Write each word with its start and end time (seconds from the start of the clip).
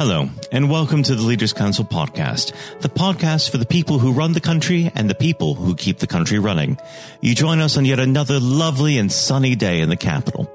Hello, 0.00 0.30
and 0.50 0.70
welcome 0.70 1.02
to 1.02 1.14
the 1.14 1.20
Leaders 1.20 1.52
Council 1.52 1.84
podcast, 1.84 2.54
the 2.80 2.88
podcast 2.88 3.50
for 3.50 3.58
the 3.58 3.66
people 3.66 3.98
who 3.98 4.14
run 4.14 4.32
the 4.32 4.40
country 4.40 4.90
and 4.94 5.10
the 5.10 5.14
people 5.14 5.54
who 5.54 5.74
keep 5.74 5.98
the 5.98 6.06
country 6.06 6.38
running. 6.38 6.78
You 7.20 7.34
join 7.34 7.60
us 7.60 7.76
on 7.76 7.84
yet 7.84 8.00
another 8.00 8.40
lovely 8.40 8.96
and 8.96 9.12
sunny 9.12 9.54
day 9.54 9.80
in 9.80 9.90
the 9.90 9.98
capital. 9.98 10.50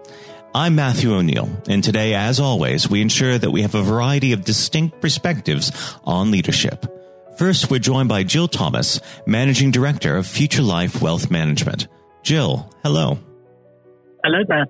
I'm 0.55 0.73
Matthew 0.73 1.13
O'Neill, 1.13 1.47
and 1.69 1.83
today, 1.83 2.15
as 2.15 2.39
always, 2.39 2.89
we 2.89 3.03
ensure 3.03 3.37
that 3.37 3.51
we 3.51 3.61
have 3.61 3.75
a 3.75 3.83
variety 3.83 4.33
of 4.33 4.43
distinct 4.43 4.99
perspectives 4.99 5.71
on 6.05 6.31
leadership. 6.31 6.83
First, 7.37 7.69
we're 7.69 7.77
joined 7.77 8.09
by 8.09 8.23
Jill 8.23 8.47
Thomas, 8.47 8.99
Managing 9.27 9.69
Director 9.69 10.17
of 10.17 10.25
Future 10.25 10.63
Life 10.63 11.03
Wealth 11.03 11.29
Management. 11.29 11.87
Jill, 12.23 12.67
hello. 12.81 13.19
Hello 14.23 14.39
there. 14.47 14.65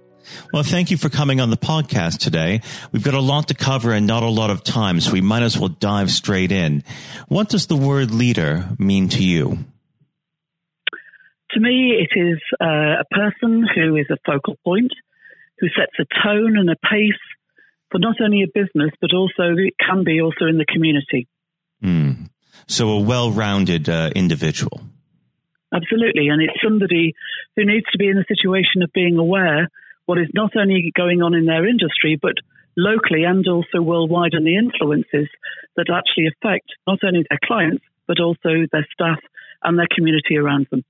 Well, 0.54 0.64
thank 0.64 0.92
you 0.92 0.98
for 0.98 1.10
coming 1.10 1.39
on 1.39 1.50
the 1.50 1.57
podcast 1.57 2.20
today. 2.20 2.62
We've 2.92 3.04
got 3.04 3.14
a 3.14 3.21
lot 3.21 3.48
to 3.50 3.54
cover 3.54 3.92
and 3.92 4.07
not 4.07 4.24
a 4.24 4.30
lot 4.30 4.50
of 4.50 4.64
time, 4.64 5.00
so 5.00 5.11
we 5.11 5.21
might 5.21 5.43
as 5.43 5.57
well 5.57 5.70
dive 5.70 6.11
straight 6.11 6.52
in. 6.52 6.83
What 7.28 7.50
does 7.50 7.68
the 7.68 7.75
word 7.75 8.11
leader 8.11 8.69
mean 8.78 9.10
to 9.10 9.24
you? 9.24 9.66
To 11.52 11.60
me, 11.60 11.93
it 12.02 12.19
is 12.19 12.39
uh, 12.60 13.02
a 13.02 13.06
person 13.11 13.66
who 13.75 13.96
is 13.96 14.07
a 14.10 14.18
focal 14.25 14.57
point, 14.64 14.92
who 15.60 15.68
sets 15.69 15.93
a 16.00 16.06
tone 16.24 16.57
and 16.57 16.69
a 16.69 16.75
pace 16.75 17.14
for 17.92 18.00
not 18.00 18.16
only 18.21 18.44
a 18.44 18.47
business, 18.47 18.92
but 19.00 19.14
also 19.14 19.55
it 19.57 19.75
can 19.80 20.04
be 20.04 20.21
also 20.21 20.47
in 20.47 20.57
the 20.57 20.66
community. 20.66 21.28
Mm. 21.83 22.30
So, 22.68 22.89
a 22.89 23.00
well 23.00 23.32
rounded 23.32 23.88
uh, 23.88 24.10
individual. 24.16 24.82
Absolutely. 25.74 26.30
And 26.30 26.42
it's 26.42 26.61
somebody 26.64 27.14
who 27.55 27.66
needs 27.66 27.86
to 27.92 27.97
be 27.97 28.07
in 28.07 28.16
the 28.16 28.25
situation 28.28 28.82
of 28.82 28.92
being 28.94 29.18
aware 29.18 29.69
what 30.05 30.18
is 30.18 30.27
not 30.33 30.51
only 30.55 30.91
going 30.95 31.21
on 31.21 31.33
in 31.33 31.45
their 31.45 31.68
industry, 31.68 32.17
but 32.22 32.36
locally 32.77 33.23
and 33.23 33.47
also 33.47 33.81
worldwide, 33.81 34.33
and 34.33 34.45
the 34.45 34.58
influences 34.58 35.30
that 35.75 35.88
actually 35.89 36.27
affect 36.27 36.67
not 36.88 36.99
only 37.03 37.25
their 37.30 37.39
clients, 37.43 37.83
but 38.07 38.19
also 38.19 38.65
their 38.71 38.88
staff 38.93 39.19
and 39.63 39.80
their 39.80 39.88
community 39.93 40.38
around 40.38 40.67
them. 40.71 40.83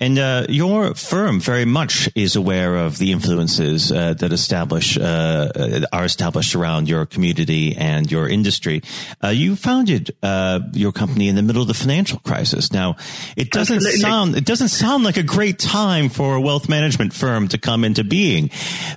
And 0.00 0.18
uh, 0.18 0.46
your 0.48 0.94
firm 0.94 1.40
very 1.40 1.64
much 1.64 2.08
is 2.14 2.36
aware 2.36 2.76
of 2.76 2.98
the 2.98 3.10
influences 3.10 3.90
uh, 3.90 4.14
that 4.14 4.32
establish 4.32 4.96
uh, 4.96 5.84
are 5.92 6.04
established 6.04 6.54
around 6.54 6.88
your 6.88 7.04
community 7.06 7.76
and 7.76 8.10
your 8.10 8.28
industry. 8.28 8.82
Uh, 9.22 9.28
you 9.28 9.56
founded 9.56 10.14
uh, 10.22 10.60
your 10.72 10.92
company 10.92 11.28
in 11.28 11.34
the 11.34 11.42
middle 11.42 11.62
of 11.62 11.68
the 11.68 11.74
financial 11.74 12.20
crisis. 12.20 12.72
Now, 12.72 12.96
it 13.36 13.50
doesn't 13.50 13.76
Absolutely. 13.76 14.00
sound 14.00 14.36
it 14.36 14.44
doesn't 14.44 14.68
sound 14.68 15.02
like 15.04 15.16
a 15.16 15.22
great 15.22 15.58
time 15.58 16.08
for 16.08 16.34
a 16.34 16.40
wealth 16.40 16.68
management 16.68 17.12
firm 17.12 17.48
to 17.48 17.58
come 17.58 17.84
into 17.84 18.04
being. 18.04 18.50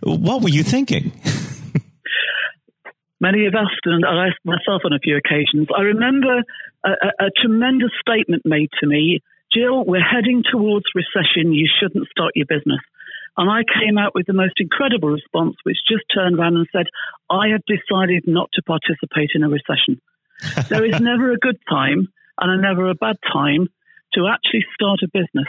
What 0.03 0.43
were 0.43 0.49
you 0.49 0.63
thinking? 0.63 1.11
Many 3.19 3.45
have 3.45 3.53
asked, 3.55 3.85
and 3.85 4.03
I 4.03 4.27
asked 4.27 4.39
myself 4.43 4.81
on 4.83 4.93
a 4.93 4.99
few 4.99 5.15
occasions. 5.15 5.67
I 5.75 5.81
remember 5.81 6.41
a, 6.83 6.89
a, 6.89 7.25
a 7.27 7.29
tremendous 7.39 7.91
statement 8.01 8.43
made 8.45 8.69
to 8.79 8.87
me 8.87 9.21
Jill, 9.53 9.83
we're 9.83 10.03
heading 10.03 10.43
towards 10.49 10.85
recession. 10.95 11.53
You 11.53 11.67
shouldn't 11.79 12.07
start 12.09 12.31
your 12.35 12.45
business. 12.45 12.79
And 13.37 13.49
I 13.49 13.63
came 13.63 13.97
out 13.97 14.13
with 14.13 14.27
the 14.27 14.33
most 14.33 14.55
incredible 14.57 15.09
response, 15.09 15.55
which 15.63 15.77
just 15.87 16.03
turned 16.13 16.37
around 16.37 16.57
and 16.57 16.67
said, 16.71 16.87
I 17.29 17.49
have 17.49 17.61
decided 17.65 18.23
not 18.27 18.49
to 18.53 18.61
participate 18.61 19.31
in 19.35 19.43
a 19.43 19.49
recession. 19.49 20.01
there 20.69 20.85
is 20.85 20.99
never 20.99 21.31
a 21.31 21.37
good 21.37 21.57
time 21.69 22.07
and 22.39 22.51
a 22.51 22.61
never 22.61 22.89
a 22.89 22.95
bad 22.95 23.17
time 23.31 23.67
to 24.13 24.27
actually 24.27 24.65
start 24.73 24.99
a 25.03 25.07
business. 25.07 25.47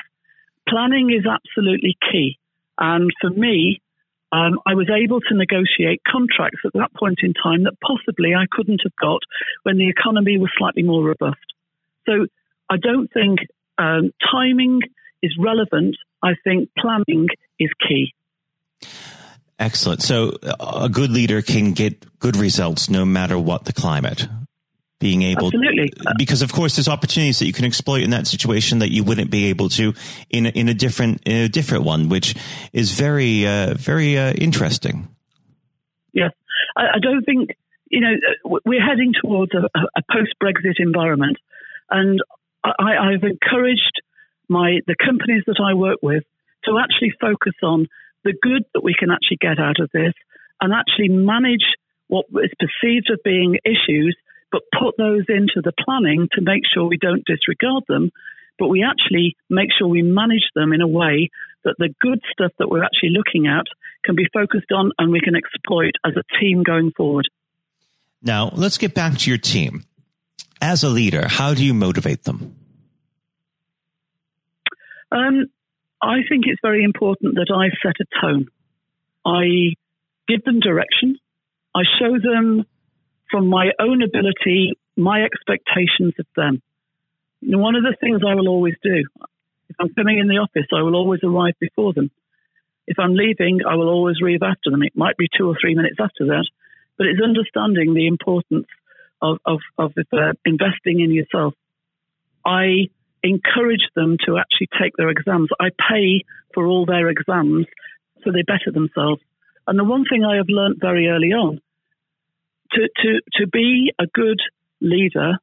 Planning 0.69 1.11
is 1.11 1.27
absolutely 1.27 1.97
key. 2.11 2.39
And 2.79 3.11
for 3.21 3.31
me, 3.31 3.81
um, 4.31 4.61
I 4.65 4.75
was 4.75 4.89
able 4.89 5.21
to 5.21 5.35
negotiate 5.35 6.03
contracts 6.11 6.61
at 6.65 6.73
that 6.75 6.95
point 6.95 7.19
in 7.23 7.35
time 7.35 7.65
that 7.65 7.81
possibly 7.81 8.35
I 8.35 8.47
couldn't 8.51 8.81
have 8.83 8.97
got 9.01 9.21
when 9.65 9.77
the 9.77 9.89
economy 9.89 10.39
was 10.39 10.51
slightly 10.57 10.83
more 10.83 11.05
robust. 11.05 11.45
So 12.07 12.27
I 12.71 12.77
don't 12.77 13.13
think 13.13 13.41
um, 13.79 14.11
timing 14.31 14.81
is 15.23 15.37
relevant. 15.39 15.97
I 16.23 16.33
think 16.45 16.71
planning 16.79 17.29
is 17.59 17.71
key. 17.87 18.15
Excellent. 19.59 20.03
So 20.03 20.39
a 20.59 20.89
good 20.89 21.11
leader 21.11 21.41
can 21.41 21.73
get 21.73 22.19
good 22.19 22.37
results 22.37 22.91
no 22.91 23.05
matter 23.05 23.39
what 23.39 23.65
the 23.65 23.73
climate. 23.73 24.27
Being 24.99 25.23
able, 25.23 25.47
Absolutely. 25.47 25.91
because 26.17 26.43
of 26.43 26.53
course 26.53 26.77
there's 26.77 26.87
opportunities 26.87 27.41
that 27.41 27.47
you 27.47 27.53
can 27.53 27.65
exploit 27.65 28.03
in 28.03 28.11
that 28.11 28.29
situation 28.29 28.79
that 28.79 28.93
you 28.93 29.03
wouldn't 29.03 29.33
be 29.33 29.47
able 29.47 29.69
to 29.71 29.95
in 30.31 30.47
a, 30.47 30.51
in 30.51 30.69
a 30.69 30.75
different 30.75 31.23
in 31.27 31.43
a 31.43 31.49
different 31.49 31.83
one, 31.83 32.09
which 32.09 32.37
is 32.73 32.93
very 32.93 33.45
uh, 33.45 33.75
very 33.75 34.17
uh, 34.17 34.33
interesting. 34.35 35.09
Yes, 36.13 36.31
I, 36.77 36.83
I, 36.83 36.99
don't 37.03 37.25
think 37.25 37.51
you 37.91 38.01
know 38.01 38.15
we're 38.65 38.81
heading 38.81 39.13
towards 39.21 39.51
a, 39.55 39.67
a 39.75 40.03
post 40.09 40.35
Brexit 40.41 40.77
environment, 40.79 41.37
and 41.91 42.21
I, 42.65 43.13
I've 43.13 43.25
encouraged 43.25 44.03
my 44.49 44.81
the 44.87 44.97
companies 44.97 45.43
that 45.47 45.61
I 45.63 45.75
work 45.75 45.99
with 46.03 46.25
to 46.65 46.79
actually 46.79 47.13
focus 47.21 47.55
on 47.63 47.89
the 48.25 48.35
good 48.41 48.65
that 48.75 48.85
we 48.85 48.95
can 48.97 49.11
actually 49.11 49.39
get 49.41 49.59
out 49.59 49.81
of 49.81 49.91
this 49.93 50.15
and 50.61 50.73
actually 50.73 51.09
manage 51.09 51.65
what 52.07 52.27
is 52.45 52.53
perceived 52.59 53.09
as 53.11 53.19
being 53.25 53.59
issues, 53.65 54.17
but 54.53 54.63
put 54.79 54.97
those 54.97 55.25
into 55.29 55.61
the 55.63 55.73
planning 55.85 56.29
to 56.33 56.41
make 56.41 56.63
sure 56.73 56.85
we 56.85 56.99
don't 56.99 57.25
disregard 57.25 57.85
them, 57.89 58.11
but 58.59 58.69
we 58.69 58.85
actually 58.85 59.37
make 59.51 59.71
sure 59.77 59.89
we 59.89 60.03
manage 60.03 60.49
them 60.55 60.73
in 60.73 60.81
a 60.81 60.87
way 60.87 61.31
that 61.65 61.75
the 61.79 61.95
good 62.01 62.21
stuff 62.33 62.53
that 62.59 62.69
we're 62.69 62.85
actually 62.85 63.11
looking 63.11 63.47
at 63.47 63.65
can 64.05 64.15
be 64.15 64.27
focused 64.33 64.71
on 64.73 64.93
and 64.99 65.11
we 65.11 65.21
can 65.21 65.35
exploit 65.35 65.93
as 66.05 66.13
a 66.17 66.39
team 66.39 66.63
going 66.63 66.93
forward. 66.97 67.29
Now, 68.23 68.53
let's 68.55 68.79
get 68.79 68.95
back 68.95 69.19
to 69.19 69.31
your 69.31 69.39
team. 69.39 69.85
As 70.63 70.85
a 70.85 70.89
leader, 70.89 71.27
how 71.27 71.55
do 71.55 71.65
you 71.65 71.75
motivate 71.75 72.23
them? 72.23 72.55
Um, 75.11 75.47
I 76.01 76.19
think 76.29 76.45
it's 76.47 76.61
very 76.63 76.85
important 76.85 77.35
that 77.35 77.51
I 77.53 77.75
set 77.85 77.97
a 78.01 78.07
tone. 78.21 78.47
I 79.27 79.75
give 80.29 80.45
them 80.45 80.61
direction. 80.61 81.19
I 81.75 81.83
show 81.99 82.13
them 82.13 82.65
from 83.29 83.49
my 83.49 83.73
own 83.81 84.03
ability 84.03 84.79
my 84.97 85.25
expectations 85.25 86.15
of 86.21 86.27
them. 86.37 86.63
Know, 87.41 87.59
one 87.59 87.75
of 87.75 87.83
the 87.83 87.97
things 88.01 88.21
I 88.25 88.35
will 88.37 88.49
always 88.49 88.75
do, 88.85 89.05
if 89.69 89.77
I'm 89.81 89.93
coming 89.95 90.19
in 90.19 90.29
the 90.29 90.37
office, 90.37 90.69
I 90.73 90.83
will 90.83 90.95
always 90.95 91.21
arrive 91.25 91.55
before 91.59 91.93
them. 91.93 92.11
If 92.87 93.01
I'm 93.01 93.15
leaving, 93.15 93.61
I 93.69 93.75
will 93.75 93.89
always 93.89 94.17
leave 94.21 94.43
after 94.43 94.71
them. 94.71 94.83
It 94.83 94.93
might 94.95 95.17
be 95.17 95.27
two 95.37 95.49
or 95.49 95.57
three 95.61 95.75
minutes 95.75 95.97
after 95.99 96.27
that, 96.27 96.47
but 96.99 97.09
it's 97.09 97.21
understanding 97.21 97.95
the 97.95 98.07
importance 98.07 98.67
of, 99.23 99.39
of, 99.47 99.61
of 99.79 99.93
uh, 100.13 100.33
investing 100.45 101.01
in 101.01 101.13
yourself. 101.13 101.55
I 102.45 102.89
encourage 103.23 103.89
them 103.95 104.17
to 104.27 104.37
actually 104.37 104.69
take 104.81 104.97
their 104.97 105.09
exams. 105.09 105.49
I 105.61 105.69
pay 105.71 106.25
for 106.53 106.67
all 106.67 106.85
their 106.85 107.09
exams 107.09 107.67
so 108.25 108.33
they 108.33 108.43
better 108.43 108.73
themselves. 108.73 109.23
And 109.67 109.79
the 109.79 109.85
one 109.85 110.05
thing 110.11 110.25
I 110.25 110.37
have 110.37 110.49
learnt 110.49 110.79
very 110.81 111.09
early 111.09 111.33
on 111.33 111.61
to, 112.73 112.89
to, 113.03 113.21
to 113.35 113.47
be 113.47 113.93
a 113.99 114.07
good 114.07 114.41
leader, 114.81 115.39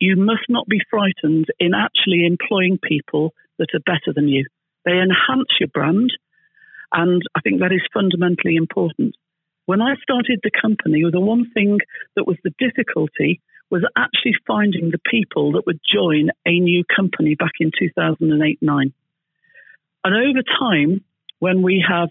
you 0.00 0.16
must 0.16 0.44
not 0.48 0.66
be 0.66 0.80
frightened 0.90 1.46
in 1.58 1.72
actually 1.74 2.26
employing 2.26 2.78
people 2.82 3.32
that 3.58 3.68
are 3.74 3.80
better 3.80 4.12
than 4.14 4.28
you. 4.28 4.46
They 4.84 4.92
enhance 4.92 5.48
your 5.60 5.68
brand, 5.68 6.12
and 6.92 7.22
I 7.34 7.40
think 7.40 7.60
that 7.60 7.72
is 7.72 7.82
fundamentally 7.92 8.56
important. 8.56 9.14
When 9.68 9.82
I 9.82 9.96
started 10.02 10.40
the 10.42 10.50
company, 10.50 11.02
the 11.12 11.20
one 11.20 11.50
thing 11.52 11.76
that 12.16 12.26
was 12.26 12.38
the 12.42 12.54
difficulty 12.58 13.42
was 13.70 13.84
actually 13.98 14.32
finding 14.46 14.90
the 14.90 15.10
people 15.10 15.52
that 15.52 15.66
would 15.66 15.78
join 15.84 16.30
a 16.46 16.58
new 16.58 16.84
company 16.96 17.34
back 17.34 17.52
in 17.60 17.70
2008 17.78 18.58
9. 18.62 18.92
And 20.04 20.14
over 20.14 20.42
time, 20.58 21.04
when 21.40 21.60
we 21.60 21.84
have 21.86 22.08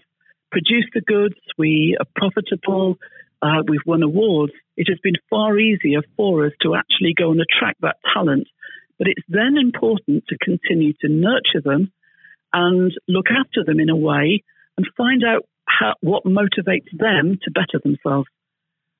produced 0.52 0.90
the 0.94 1.00
goods, 1.00 1.34
we 1.58 1.96
are 1.98 2.06
profitable, 2.14 2.96
uh, 3.42 3.64
we've 3.66 3.84
won 3.84 4.04
awards, 4.04 4.52
it 4.76 4.86
has 4.88 5.00
been 5.02 5.18
far 5.28 5.58
easier 5.58 6.02
for 6.16 6.46
us 6.46 6.52
to 6.62 6.76
actually 6.76 7.12
go 7.18 7.32
and 7.32 7.40
attract 7.40 7.80
that 7.80 7.96
talent. 8.14 8.46
But 8.98 9.08
it's 9.08 9.26
then 9.28 9.56
important 9.58 10.22
to 10.28 10.38
continue 10.38 10.92
to 11.00 11.08
nurture 11.08 11.64
them 11.64 11.90
and 12.52 12.92
look 13.08 13.26
after 13.36 13.64
them 13.64 13.80
in 13.80 13.90
a 13.90 13.96
way 13.96 14.44
and 14.76 14.86
find 14.96 15.24
out 15.24 15.44
how, 15.68 15.94
what 16.00 16.24
motivates 16.24 16.90
them 16.92 17.38
to 17.42 17.50
better 17.50 17.80
themselves. 17.82 18.28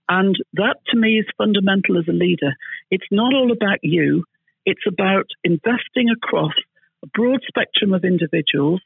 And 0.09 0.37
that 0.55 0.77
to 0.89 0.97
me 0.97 1.19
is 1.19 1.27
fundamental 1.37 1.99
as 1.99 2.09
a 2.09 2.13
leader. 2.13 2.55
It's 2.91 3.07
not 3.11 3.35
all 3.35 3.53
about 3.53 3.79
you, 3.83 4.25
it's 4.65 4.87
about 4.87 5.27
investing 5.45 6.11
across 6.11 6.55
a 7.03 7.07
broad 7.09 7.41
spectrum 7.47 7.93
of 7.93 8.05
individuals 8.05 8.81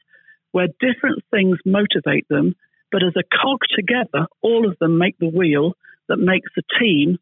where 0.51 0.67
different 0.79 1.23
things 1.31 1.57
motivate 1.65 2.27
them, 2.29 2.55
but 2.91 3.03
as 3.03 3.13
a 3.17 3.23
cog 3.23 3.59
together, 3.75 4.27
all 4.41 4.69
of 4.69 4.77
them 4.79 4.97
make 4.97 5.17
the 5.17 5.29
wheel 5.29 5.73
that 6.07 6.17
makes 6.17 6.51
a 6.57 6.79
team 6.79 7.17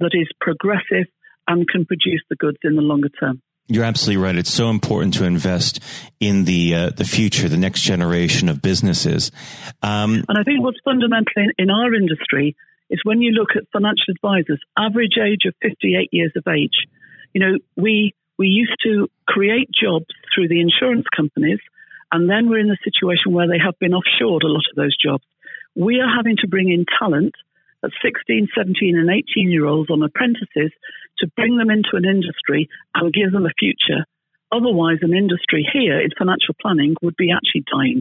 that 0.00 0.10
is 0.12 0.28
progressive 0.40 1.06
and 1.48 1.68
can 1.68 1.86
produce 1.86 2.22
the 2.28 2.36
goods 2.36 2.58
in 2.62 2.76
the 2.76 2.82
longer 2.82 3.08
term. 3.08 3.40
You're 3.66 3.84
absolutely 3.84 4.22
right. 4.22 4.36
It's 4.36 4.52
so 4.52 4.68
important 4.68 5.14
to 5.14 5.24
invest 5.24 5.80
in 6.20 6.44
the 6.44 6.74
uh, 6.74 6.90
the 6.90 7.04
future, 7.04 7.48
the 7.48 7.56
next 7.56 7.80
generation 7.80 8.50
of 8.50 8.60
businesses. 8.60 9.32
Um, 9.82 10.24
and 10.28 10.36
I 10.38 10.42
think 10.42 10.62
what's 10.62 10.80
fundamental 10.84 11.32
in, 11.36 11.52
in 11.58 11.70
our 11.70 11.94
industry 11.94 12.56
is 12.90 13.00
when 13.04 13.22
you 13.22 13.32
look 13.32 13.56
at 13.56 13.64
financial 13.72 14.12
advisors, 14.12 14.60
average 14.76 15.16
age 15.18 15.46
of 15.46 15.54
58 15.62 16.10
years 16.12 16.32
of 16.36 16.46
age. 16.46 16.86
You 17.32 17.40
know, 17.40 17.58
we 17.74 18.14
we 18.38 18.48
used 18.48 18.76
to 18.84 19.08
create 19.26 19.70
jobs 19.72 20.06
through 20.34 20.48
the 20.48 20.60
insurance 20.60 21.06
companies, 21.16 21.60
and 22.12 22.28
then 22.28 22.50
we're 22.50 22.60
in 22.60 22.68
the 22.68 22.78
situation 22.84 23.32
where 23.32 23.48
they 23.48 23.58
have 23.64 23.78
been 23.78 23.92
offshored 23.92 24.44
a 24.44 24.52
lot 24.52 24.64
of 24.70 24.76
those 24.76 24.96
jobs. 25.02 25.24
We 25.74 26.00
are 26.00 26.14
having 26.14 26.36
to 26.42 26.48
bring 26.48 26.70
in 26.70 26.84
talent 26.98 27.34
at 27.82 27.90
16, 28.02 28.48
17, 28.54 28.96
and 28.96 29.08
18 29.08 29.50
year 29.50 29.64
olds 29.66 29.90
on 29.90 30.02
apprentices 30.02 30.72
to 31.18 31.26
bring 31.36 31.56
them 31.56 31.70
into 31.70 31.90
an 31.94 32.04
industry 32.04 32.68
and 32.94 33.12
give 33.12 33.32
them 33.32 33.46
a 33.46 33.52
future. 33.58 34.04
Otherwise, 34.52 34.98
an 35.02 35.14
industry 35.14 35.68
here 35.72 36.00
in 36.00 36.10
financial 36.16 36.54
planning 36.60 36.94
would 37.02 37.16
be 37.16 37.30
actually 37.32 37.64
dying. 37.72 38.00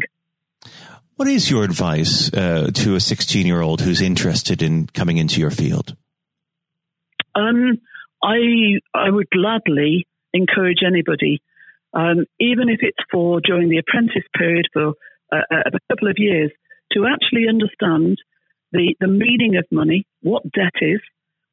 What 1.16 1.28
is 1.28 1.50
your 1.50 1.64
advice 1.64 2.34
uh, 2.34 2.72
to 2.74 2.96
a 2.96 3.00
16 3.00 3.46
year 3.46 3.62
old 3.62 3.82
who's 3.82 4.02
interested 4.02 4.62
in 4.62 4.88
coming 4.88 5.18
into 5.18 5.40
your 5.40 5.52
field? 5.52 5.96
Um, 7.36 7.80
I 8.24 8.80
I 8.94 9.10
would 9.10 9.30
gladly 9.30 10.08
encourage 10.34 10.80
anybody, 10.86 11.42
um, 11.94 12.26
even 12.40 12.70
if 12.70 12.80
it's 12.82 12.98
for 13.12 13.42
during 13.42 13.70
the 13.70 13.78
apprentice 13.78 14.28
period 14.36 14.68
for 14.74 14.94
a, 15.32 15.38
a 15.52 15.80
couple 15.90 16.08
of 16.08 16.16
years, 16.18 16.52
to 16.94 17.06
actually 17.06 17.48
understand 17.48 18.18
the, 18.72 18.96
the 19.00 19.08
meaning 19.08 19.56
of 19.58 19.66
money, 19.72 20.06
what 20.22 20.44
debt 20.52 20.74
is, 20.82 21.00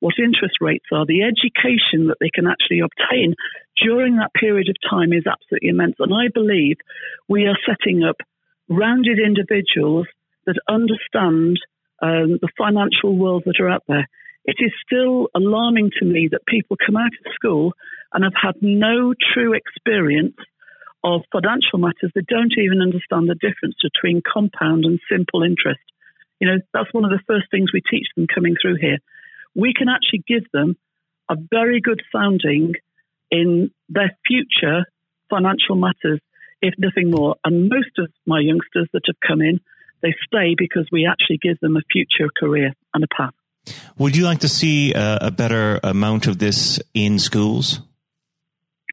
what 0.00 0.14
interest 0.18 0.56
rates 0.60 0.86
are, 0.92 1.06
the 1.06 1.22
education 1.22 2.08
that 2.08 2.16
they 2.20 2.30
can 2.32 2.46
actually 2.46 2.80
obtain 2.80 3.34
during 3.80 4.16
that 4.16 4.34
period 4.34 4.68
of 4.68 4.76
time 4.88 5.12
is 5.12 5.24
absolutely 5.26 5.68
immense. 5.68 5.96
And 5.98 6.12
I 6.12 6.28
believe 6.32 6.76
we 7.28 7.46
are 7.46 7.58
setting 7.68 8.02
up 8.02 8.16
rounded 8.68 9.18
individuals 9.18 10.06
that 10.46 10.56
understand 10.68 11.58
um, 12.02 12.40
the 12.40 12.48
financial 12.56 13.16
world 13.16 13.44
that 13.46 13.60
are 13.60 13.68
out 13.68 13.84
there. 13.88 14.08
It 14.44 14.56
is 14.58 14.72
still 14.84 15.28
alarming 15.34 15.90
to 16.00 16.06
me 16.06 16.28
that 16.32 16.46
people 16.46 16.76
come 16.84 16.96
out 16.96 17.12
of 17.12 17.32
school 17.34 17.74
and 18.12 18.24
have 18.24 18.32
had 18.40 18.56
no 18.62 19.12
true 19.34 19.52
experience 19.52 20.36
of 21.04 21.22
financial 21.32 21.78
matters. 21.78 22.10
They 22.14 22.24
don't 22.26 22.52
even 22.58 22.80
understand 22.80 23.28
the 23.28 23.34
difference 23.36 23.76
between 23.82 24.22
compound 24.24 24.84
and 24.84 24.98
simple 25.10 25.42
interest. 25.42 25.80
You 26.40 26.48
know, 26.48 26.58
that's 26.72 26.92
one 26.92 27.04
of 27.04 27.10
the 27.10 27.20
first 27.26 27.50
things 27.50 27.70
we 27.72 27.82
teach 27.82 28.08
them 28.16 28.26
coming 28.32 28.54
through 28.60 28.76
here. 28.80 28.98
We 29.54 29.72
can 29.76 29.88
actually 29.88 30.24
give 30.26 30.44
them 30.52 30.76
a 31.28 31.36
very 31.50 31.80
good 31.80 32.02
sounding 32.12 32.74
in 33.30 33.70
their 33.88 34.16
future 34.26 34.84
financial 35.28 35.76
matters, 35.76 36.20
if 36.60 36.74
nothing 36.78 37.10
more. 37.10 37.36
And 37.44 37.68
most 37.68 37.98
of 37.98 38.08
my 38.26 38.40
youngsters 38.40 38.88
that 38.92 39.02
have 39.06 39.16
come 39.26 39.40
in, 39.40 39.60
they 40.02 40.14
stay 40.26 40.54
because 40.56 40.88
we 40.90 41.06
actually 41.06 41.38
give 41.42 41.58
them 41.60 41.76
a 41.76 41.82
future 41.92 42.30
career 42.38 42.72
and 42.94 43.04
a 43.04 43.08
path. 43.16 43.34
Would 43.98 44.16
you 44.16 44.24
like 44.24 44.40
to 44.40 44.48
see 44.48 44.92
a, 44.94 45.18
a 45.22 45.30
better 45.30 45.78
amount 45.84 46.26
of 46.26 46.38
this 46.38 46.80
in 46.94 47.18
schools? 47.18 47.80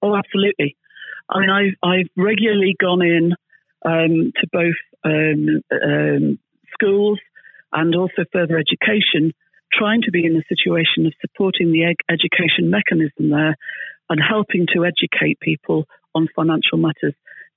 Oh, 0.02 0.16
absolutely. 0.16 0.76
I 1.30 1.40
mean, 1.40 1.50
I've, 1.50 1.90
I've 1.90 2.10
regularly 2.16 2.76
gone 2.80 3.02
in 3.02 3.34
um, 3.86 4.32
to 4.36 4.48
both 4.52 4.76
um, 5.04 5.62
um, 5.72 6.40
schools 6.74 7.20
and 7.74 7.96
also 7.96 8.26
further 8.32 8.58
education, 8.58 9.34
trying 9.74 10.02
to 10.04 10.12
be 10.12 10.26
in 10.26 10.34
the 10.34 10.44
situation 10.48 11.06
of 11.06 11.14
supporting 11.22 11.72
the 11.72 11.86
ed- 11.86 12.06
education 12.10 12.70
mechanism 12.70 13.30
there 13.30 13.56
and 14.10 14.22
helping 14.22 14.66
to 14.74 14.86
educate 14.86 15.40
people 15.40 15.86
on 16.16 16.28
financial 16.36 16.78
matters. 16.78 17.14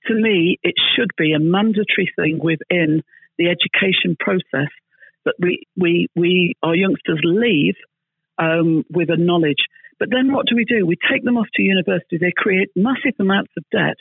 To 0.07 0.13
me, 0.13 0.57
it 0.63 0.75
should 0.95 1.11
be 1.17 1.33
a 1.33 1.39
mandatory 1.39 2.11
thing 2.15 2.39
within 2.41 3.03
the 3.37 3.47
education 3.47 4.17
process 4.19 4.69
that 5.25 5.35
we, 5.39 5.63
we, 5.77 6.07
we 6.15 6.55
our 6.63 6.75
youngsters 6.75 7.21
leave 7.23 7.75
um, 8.37 8.83
with 8.89 9.09
a 9.09 9.17
knowledge. 9.17 9.63
But 9.99 10.09
then 10.11 10.33
what 10.33 10.47
do 10.47 10.55
we 10.55 10.65
do? 10.65 10.85
We 10.85 10.97
take 11.11 11.23
them 11.23 11.37
off 11.37 11.47
to 11.55 11.61
university. 11.61 12.17
They 12.17 12.33
create 12.35 12.69
massive 12.75 13.13
amounts 13.19 13.51
of 13.55 13.63
debt, 13.71 13.97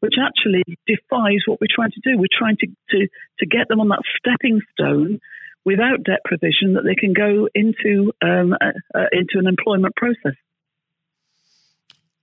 which 0.00 0.14
actually 0.20 0.64
defies 0.86 1.46
what 1.46 1.60
we're 1.60 1.70
trying 1.70 1.92
to 1.92 2.00
do. 2.02 2.18
We're 2.18 2.36
trying 2.36 2.56
to, 2.60 2.66
to, 2.66 3.06
to 3.38 3.46
get 3.46 3.68
them 3.68 3.80
on 3.80 3.88
that 3.88 4.02
stepping 4.18 4.60
stone 4.72 5.20
without 5.66 6.04
debt 6.04 6.20
provision 6.24 6.74
that 6.74 6.84
they 6.84 6.94
can 6.94 7.12
go 7.12 7.48
into 7.52 8.12
um, 8.22 8.54
uh, 8.54 8.98
uh, 8.98 9.06
into 9.12 9.38
an 9.38 9.48
employment 9.48 9.94
process. 9.96 10.38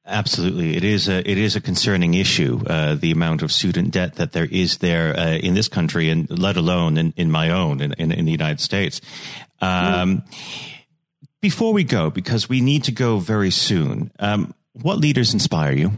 Absolutely, 0.05 0.75
it 0.75 0.83
is 0.83 1.07
a 1.07 1.19
it 1.29 1.37
is 1.37 1.55
a 1.55 1.61
concerning 1.61 2.13
issue. 2.13 2.61
Uh, 2.65 2.95
the 2.95 3.11
amount 3.11 3.43
of 3.43 3.51
student 3.51 3.91
debt 3.91 4.15
that 4.15 4.31
there 4.31 4.47
is 4.49 4.79
there 4.79 5.17
uh, 5.17 5.35
in 5.35 5.53
this 5.53 5.67
country, 5.67 6.09
and 6.09 6.27
let 6.39 6.57
alone 6.57 6.97
in, 6.97 7.13
in 7.15 7.29
my 7.29 7.51
own 7.51 7.81
in, 7.81 7.93
in, 7.93 8.11
in 8.11 8.25
the 8.25 8.31
United 8.31 8.59
States. 8.59 9.01
Um, 9.61 9.69
mm. 9.69 10.27
Before 11.41 11.73
we 11.73 11.83
go, 11.83 12.09
because 12.09 12.47
we 12.47 12.61
need 12.61 12.85
to 12.85 12.91
go 12.93 13.19
very 13.19 13.51
soon, 13.51 14.11
um, 14.19 14.53
what 14.73 14.97
leaders 14.97 15.33
inspire 15.33 15.73
you? 15.73 15.91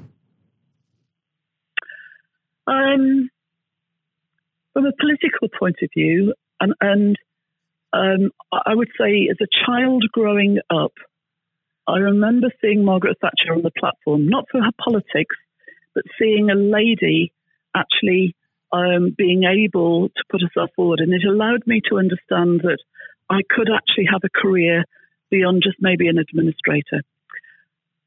Um, 2.67 3.29
from 4.73 4.85
a 4.85 4.91
political 4.99 5.49
point 5.59 5.75
of 5.83 5.89
view, 5.95 6.33
and, 6.59 6.73
and 6.81 7.15
um, 7.95 8.31
I 8.51 8.75
would 8.75 8.89
say 8.99 9.29
as 9.31 9.37
a 9.41 9.65
child 9.65 10.03
growing 10.11 10.59
up, 10.69 10.93
I 11.87 11.97
remember 11.97 12.47
seeing 12.61 12.83
Margaret 12.83 13.17
Thatcher 13.21 13.53
on 13.53 13.61
the 13.61 13.71
platform, 13.71 14.27
not 14.27 14.45
for 14.51 14.61
her 14.61 14.71
politics, 14.83 15.35
but 15.93 16.03
seeing 16.19 16.49
a 16.49 16.55
lady 16.55 17.31
actually 17.75 18.35
um, 18.73 19.15
being 19.17 19.43
able 19.43 20.09
to 20.09 20.23
put 20.29 20.41
herself 20.41 20.71
forward. 20.75 20.99
And 20.99 21.13
it 21.13 21.23
allowed 21.25 21.65
me 21.65 21.81
to 21.89 21.97
understand 21.97 22.61
that 22.63 22.79
I 23.29 23.41
could 23.49 23.69
actually 23.73 24.07
have 24.11 24.21
a 24.23 24.29
career 24.29 24.83
beyond 25.29 25.63
just 25.63 25.77
maybe 25.79 26.07
an 26.07 26.17
administrator. 26.17 27.01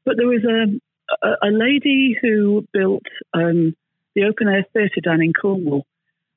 But 0.05 0.17
there 0.17 0.27
was 0.27 0.43
a, 0.43 1.27
a, 1.27 1.49
a 1.49 1.51
lady 1.51 2.17
who 2.21 2.67
built 2.73 3.05
um, 3.33 3.75
the 4.15 4.25
open 4.25 4.47
air 4.47 4.65
theatre 4.73 5.01
down 5.01 5.21
in 5.21 5.33
Cornwall, 5.33 5.85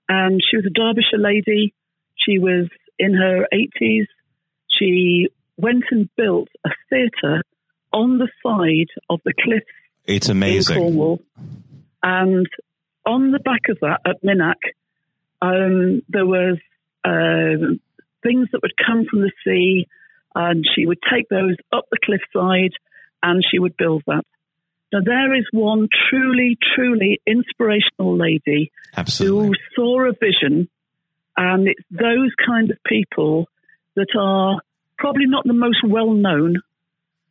and 0.08 0.40
she 0.48 0.56
was 0.56 0.66
a 0.66 0.70
Derbyshire 0.70 1.18
lady. 1.18 1.74
She 2.16 2.38
was 2.38 2.68
in 3.02 3.14
her 3.14 3.46
80s, 3.52 4.06
she 4.68 5.28
went 5.56 5.84
and 5.90 6.08
built 6.16 6.48
a 6.64 6.70
theatre 6.88 7.42
on 7.92 8.18
the 8.18 8.28
side 8.42 8.88
of 9.10 9.20
the 9.24 9.34
cliff. 9.42 9.64
It's 10.04 10.28
amazing. 10.28 10.76
In 10.76 10.82
Cornwall. 10.82 11.20
And 12.02 12.46
on 13.04 13.32
the 13.32 13.40
back 13.40 13.68
of 13.68 13.78
that 13.80 14.00
at 14.06 14.22
Minack, 14.22 14.62
um, 15.40 16.02
there 16.08 16.26
was 16.26 16.58
uh, 17.04 17.74
things 18.22 18.48
that 18.52 18.62
would 18.62 18.76
come 18.84 19.04
from 19.10 19.22
the 19.22 19.32
sea, 19.44 19.86
and 20.34 20.64
she 20.74 20.86
would 20.86 21.00
take 21.12 21.28
those 21.28 21.56
up 21.72 21.86
the 21.90 21.98
cliffside 22.02 22.72
and 23.22 23.44
she 23.48 23.58
would 23.58 23.76
build 23.76 24.02
that. 24.06 24.24
Now, 24.92 25.00
there 25.04 25.34
is 25.34 25.46
one 25.52 25.88
truly, 26.10 26.58
truly 26.74 27.20
inspirational 27.26 28.16
lady 28.16 28.70
Absolutely. 28.96 29.48
who 29.48 29.54
saw 29.74 30.08
a 30.08 30.12
vision 30.12 30.68
and 31.36 31.68
it's 31.68 31.82
those 31.90 32.30
kind 32.44 32.70
of 32.70 32.78
people 32.84 33.48
that 33.96 34.14
are 34.18 34.60
probably 34.98 35.26
not 35.26 35.44
the 35.44 35.52
most 35.52 35.78
well 35.86 36.12
known, 36.12 36.56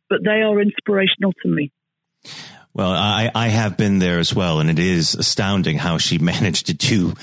but 0.08 0.20
they 0.24 0.42
are 0.42 0.60
inspirational 0.60 1.32
to 1.42 1.48
me. 1.48 1.72
Well, 2.74 2.92
I, 2.92 3.30
I 3.34 3.48
have 3.48 3.76
been 3.76 3.98
there 3.98 4.18
as 4.18 4.34
well, 4.34 4.60
and 4.60 4.70
it 4.70 4.78
is 4.78 5.14
astounding 5.14 5.76
how 5.76 5.98
she 5.98 6.18
managed 6.32 6.66
to 6.66 6.74
do 6.74 7.14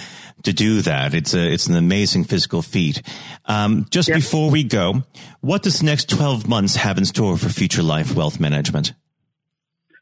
to 0.43 0.53
do 0.53 0.81
that. 0.83 1.13
It's 1.13 1.33
a 1.33 1.51
it's 1.51 1.67
an 1.67 1.75
amazing 1.75 2.23
physical 2.23 2.61
feat. 2.61 3.01
Um, 3.45 3.87
just 3.89 4.09
before 4.09 4.49
we 4.51 4.63
go, 4.63 5.03
what 5.41 5.63
does 5.63 5.79
the 5.79 5.85
next 5.85 6.09
twelve 6.09 6.47
months 6.47 6.75
have 6.75 6.97
in 6.97 7.05
store 7.05 7.37
for 7.37 7.49
Future 7.49 7.83
Life 7.83 8.15
Wealth 8.15 8.39
Management? 8.39 8.93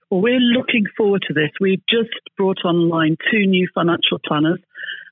Well, 0.09 0.21
we're 0.21 0.39
looking 0.39 0.85
forward 0.95 1.23
to 1.27 1.33
this. 1.33 1.49
We've 1.59 1.85
just 1.89 2.11
brought 2.37 2.59
online 2.63 3.17
two 3.31 3.45
new 3.45 3.67
financial 3.73 4.19
planners. 4.25 4.59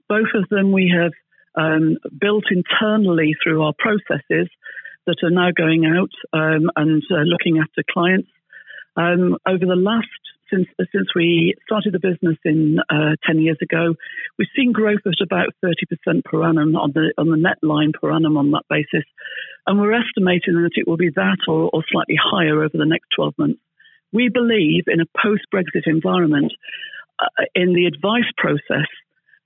Both 0.08 0.30
of 0.36 0.48
them 0.50 0.72
we 0.72 0.94
have 0.96 1.12
um, 1.58 1.98
built 2.20 2.46
internally 2.52 3.36
through 3.42 3.64
our 3.64 3.74
processes 3.78 4.50
that 5.06 5.18
are 5.24 5.30
now 5.30 5.50
going 5.56 5.86
out 5.86 6.12
um, 6.34 6.70
and 6.76 7.04
uh, 7.12 7.22
looking 7.24 7.60
after 7.60 7.84
clients. 7.92 8.30
Um, 8.98 9.38
over 9.46 9.66
the 9.66 9.76
last 9.76 10.08
since 10.50 10.68
since 10.94 11.08
we 11.16 11.56
started 11.66 11.94
the 11.94 12.00
business 12.00 12.38
in 12.46 12.78
uh, 12.90 13.16
ten 13.26 13.40
years 13.40 13.58
ago, 13.62 13.96
we've 14.38 14.48
seen 14.56 14.72
growth 14.72 15.02
at 15.06 15.22
about 15.22 15.50
thirty 15.62 15.86
percent 15.86 16.24
per 16.26 16.44
annum 16.44 16.76
on 16.76 16.92
the 16.94 17.14
on 17.18 17.30
the 17.30 17.38
net 17.38 17.58
line 17.62 17.92
per 18.00 18.12
annum 18.12 18.38
on 18.38 18.52
that 18.52 18.64
basis, 18.70 19.06
and 19.68 19.80
we're 19.80 19.94
estimating 19.94 20.62
that 20.64 20.72
it 20.76 20.88
will 20.88 20.98
be 20.98 21.10
that 21.16 21.38
or, 21.48 21.70
or 21.74 21.84
slightly 21.92 22.18
higher 22.22 22.64
over 22.64 22.78
the 22.78 22.86
next 22.86 23.08
twelve 23.16 23.34
months. 23.38 23.60
We 24.14 24.30
believe 24.30 24.84
in 24.88 25.02
a 25.02 25.12
post 25.22 25.44
Brexit 25.54 25.88
environment, 25.88 26.54
uh, 27.20 27.46
in 27.54 27.74
the 27.74 27.86
advice 27.86 28.32
process 28.38 28.88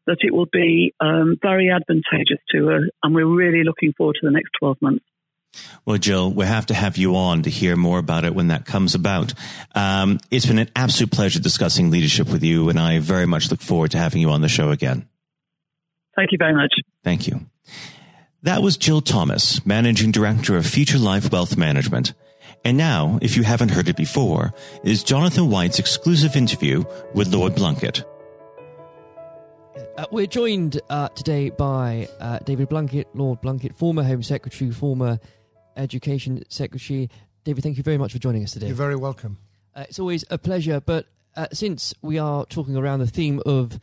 that 0.08 0.18
it 0.22 0.34
will 0.34 0.48
be 0.52 0.94
um, 1.00 1.38
very 1.42 1.70
advantageous 1.70 2.40
to 2.52 2.72
us, 2.72 2.82
and 3.04 3.14
we're 3.14 3.26
really 3.26 3.64
looking 3.64 3.94
forward 3.94 4.18
to 4.22 4.28
the 4.28 4.32
next 4.32 4.52
12 4.60 4.78
months. 4.82 5.06
Well, 5.86 5.98
Jill, 5.98 6.32
we 6.32 6.46
have 6.46 6.68
to 6.68 6.74
have 6.74 6.98
you 6.98 7.16
on 7.16 7.44
to 7.44 7.50
hear 7.50 7.76
more 7.76 7.98
about 7.98 8.24
it 8.24 8.36
when 8.36 8.48
that 8.48 8.66
comes 8.66 8.94
about. 8.94 9.34
Um, 9.74 10.20
it's 10.30 10.46
been 10.46 10.60
an 10.60 10.70
absolute 10.76 11.12
pleasure 11.12 11.40
discussing 11.40 11.90
leadership 11.90 12.30
with 12.30 12.44
you, 12.44 12.70
and 12.70 12.80
I 12.80 13.00
very 13.00 13.26
much 13.26 13.50
look 13.50 13.62
forward 13.62 13.92
to 13.92 13.98
having 13.98 14.22
you 14.22 14.30
on 14.30 14.42
the 14.42 14.48
show 14.48 14.70
again. 14.70 15.08
Thank 16.16 16.32
you 16.32 16.38
very 16.38 16.54
much. 16.54 16.74
Thank 17.04 17.28
you. 17.28 17.42
That 18.44 18.62
was 18.62 18.78
Jill 18.78 19.02
Thomas, 19.02 19.66
Managing 19.66 20.12
Director 20.12 20.56
of 20.56 20.66
Future 20.66 20.98
Life 20.98 21.32
Wealth 21.32 21.58
Management. 21.58 22.14
And 22.64 22.78
now, 22.78 23.20
if 23.22 23.38
you 23.38 23.44
haven't 23.44 23.70
heard 23.70 23.88
it 23.88 23.96
before, 23.96 24.54
is 24.84 25.04
Jonathan 25.04 25.50
White's 25.50 25.80
exclusive 25.80 26.36
interview 26.36 26.84
with 27.14 27.34
Lord 27.34 27.54
Blunkett. 27.54 28.04
Uh, 30.00 30.06
we're 30.12 30.26
joined 30.26 30.80
uh, 30.90 31.10
today 31.10 31.50
by 31.50 32.08
uh, 32.22 32.40
David 32.46 32.70
Blunkett, 32.70 33.04
Lord 33.14 33.42
Blunkett, 33.42 33.76
former 33.76 34.02
Home 34.02 34.24
Secretary, 34.24 34.72
former 34.72 35.20
Education 35.76 36.42
Secretary. 36.48 37.10
David, 37.44 37.66
thank 37.66 37.76
you 37.76 37.84
very 37.84 37.98
much 37.98 38.14
for 38.14 38.18
joining 38.18 38.42
us 38.46 38.54
today. 38.54 38.68
You're 38.68 38.78
very 38.78 38.96
welcome. 38.96 39.40
Uh, 39.76 39.84
it's 39.90 40.00
always 40.00 40.24
a 40.30 40.38
pleasure, 40.38 40.80
but 40.80 41.08
uh, 41.36 41.48
since 41.52 41.94
we 42.02 42.18
are 42.18 42.46
talking 42.46 42.78
around 42.78 43.00
the 43.00 43.08
theme 43.08 43.42
of 43.46 43.78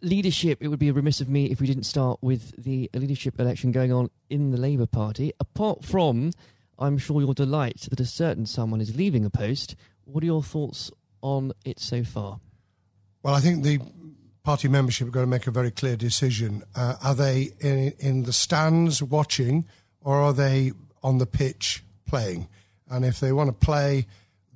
leadership, 0.00 0.58
it 0.60 0.66
would 0.66 0.80
be 0.80 0.90
remiss 0.90 1.20
of 1.20 1.28
me 1.28 1.52
if 1.52 1.60
we 1.60 1.68
didn't 1.68 1.84
start 1.84 2.18
with 2.20 2.52
the 2.60 2.90
leadership 2.92 3.38
election 3.38 3.70
going 3.70 3.92
on 3.92 4.10
in 4.28 4.50
the 4.50 4.58
Labour 4.58 4.86
Party. 4.86 5.32
Apart 5.38 5.84
from, 5.84 6.32
I'm 6.80 6.98
sure, 6.98 7.20
your 7.20 7.32
delight 7.32 7.86
that 7.90 8.00
a 8.00 8.06
certain 8.06 8.44
someone 8.44 8.80
is 8.80 8.96
leaving 8.96 9.24
a 9.24 9.30
post, 9.30 9.76
what 10.02 10.24
are 10.24 10.26
your 10.26 10.42
thoughts 10.42 10.90
on 11.22 11.52
it 11.64 11.78
so 11.78 12.02
far? 12.02 12.40
Well, 13.22 13.36
I 13.36 13.40
think 13.40 13.62
the 13.62 13.78
party 14.42 14.68
membership 14.68 15.08
are 15.08 15.10
going 15.10 15.26
to 15.26 15.30
make 15.30 15.46
a 15.46 15.50
very 15.50 15.70
clear 15.70 15.96
decision. 15.96 16.62
Uh, 16.74 16.96
are 17.02 17.14
they 17.14 17.52
in, 17.60 17.92
in 17.98 18.22
the 18.24 18.32
stands 18.32 19.02
watching, 19.02 19.66
or 20.00 20.16
are 20.16 20.32
they 20.32 20.72
on 21.02 21.18
the 21.18 21.26
pitch 21.26 21.82
playing? 22.06 22.48
And 22.90 23.04
if 23.04 23.20
they 23.20 23.32
want 23.32 23.48
to 23.48 23.66
play, 23.66 24.06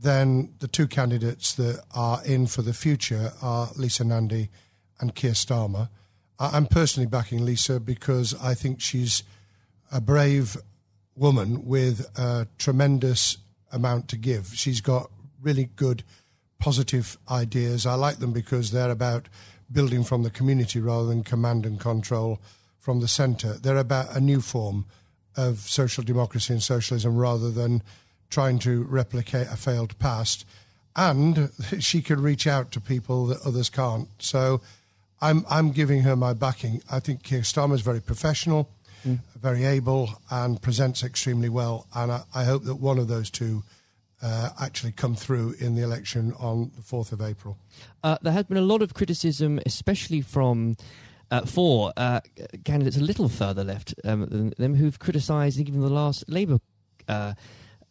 then 0.01 0.53
the 0.59 0.69
two 0.69 0.87
candidates 0.87 1.55
that 1.55 1.83
are 1.95 2.25
in 2.25 2.47
for 2.47 2.63
the 2.63 2.75
future 2.75 3.33
are 3.41 3.71
Lisa 3.77 4.05
Nandy 4.05 4.51
and 5.01 5.15
Keir 5.15 5.33
Starmer. 5.33 5.89
I'm 6.39 6.67
personally 6.67 7.07
backing 7.07 7.45
Lisa 7.45 7.79
because 7.79 8.35
I 8.43 8.55
think 8.55 8.81
she's 8.81 9.23
a 9.93 10.01
brave 10.01 10.57
woman 11.15 11.65
with 11.65 12.07
a 12.19 12.49
tremendous 12.59 13.39
amount 13.71 14.09
to 14.09 14.17
give. 14.17 14.53
She's 14.55 14.81
got 14.81 15.11
really 15.41 15.71
good, 15.77 16.03
positive 16.59 17.19
ideas. 17.31 17.87
I 17.87 17.95
like 17.95 18.19
them 18.19 18.33
because 18.33 18.73
they're 18.73 18.91
about 18.91 19.29
building 19.75 20.05
from 20.05 20.23
the 20.23 20.31
community 20.31 20.81
rather 20.81 21.09
than 21.09 21.23
command 21.25 21.67
and 21.67 21.79
control 21.79 22.41
from 22.81 23.01
the 23.01 23.09
centre. 23.09 23.55
They're 23.55 23.77
about 23.77 24.17
a 24.17 24.21
new 24.21 24.41
form 24.41 24.87
of 25.37 25.59
social 25.59 26.05
democracy 26.05 26.53
and 26.53 26.63
socialism 26.63 27.17
rather 27.17 27.51
than 27.51 27.83
trying 28.31 28.59
to 28.61 28.85
replicate 28.85 29.49
a 29.49 29.57
failed 29.57 29.99
past. 29.99 30.47
And 30.97 31.51
she 31.81 32.01
can 32.01 32.23
reach 32.23 32.47
out 32.47 32.71
to 32.73 32.81
people 32.81 33.27
that 33.27 33.45
others 33.45 33.69
can't. 33.69 34.09
So 34.19 34.61
I'm 35.21 35.45
I'm 35.49 35.73
giving 35.73 36.03
her 36.03 36.17
my 36.17 36.35
backing. 36.35 36.83
I 36.91 37.01
think 37.01 37.23
Keir 37.23 37.41
Starmer 37.41 37.75
is 37.75 37.81
very 37.81 38.01
professional, 38.01 38.69
mm. 39.07 39.19
very 39.41 39.65
able, 39.65 40.11
and 40.31 40.61
presents 40.61 41.03
extremely 41.03 41.49
well. 41.49 41.87
And 41.95 42.13
I, 42.13 42.23
I 42.35 42.45
hope 42.45 42.65
that 42.65 42.77
one 42.77 42.99
of 42.99 43.09
those 43.09 43.31
two 43.31 43.63
uh, 44.25 44.51
actually 44.61 44.93
come 44.93 45.15
through 45.15 45.55
in 45.61 45.75
the 45.75 45.83
election 45.83 46.33
on 46.39 46.73
the 46.75 46.83
fourth 46.83 47.13
of 47.13 47.21
April. 47.21 47.57
Uh, 48.03 48.19
there 48.23 48.33
has 48.33 48.45
been 48.47 48.57
a 48.57 48.63
lot 48.63 48.83
of 48.83 48.95
criticism, 48.95 49.61
especially 49.67 50.21
from. 50.21 50.77
Uh, 51.31 51.41
for 51.41 51.91
uh, 51.97 52.21
candidates 52.65 52.99
a 52.99 53.01
little 53.01 53.31
further 53.31 53.65
left 53.65 53.95
um, 54.05 54.27
than 54.27 54.53
them 54.59 54.75
who've 54.75 54.99
criticised 54.99 55.59
even 55.59 55.81
the 55.81 55.89
last 55.89 56.23
Labour 56.29 56.61
uh, 57.09 57.33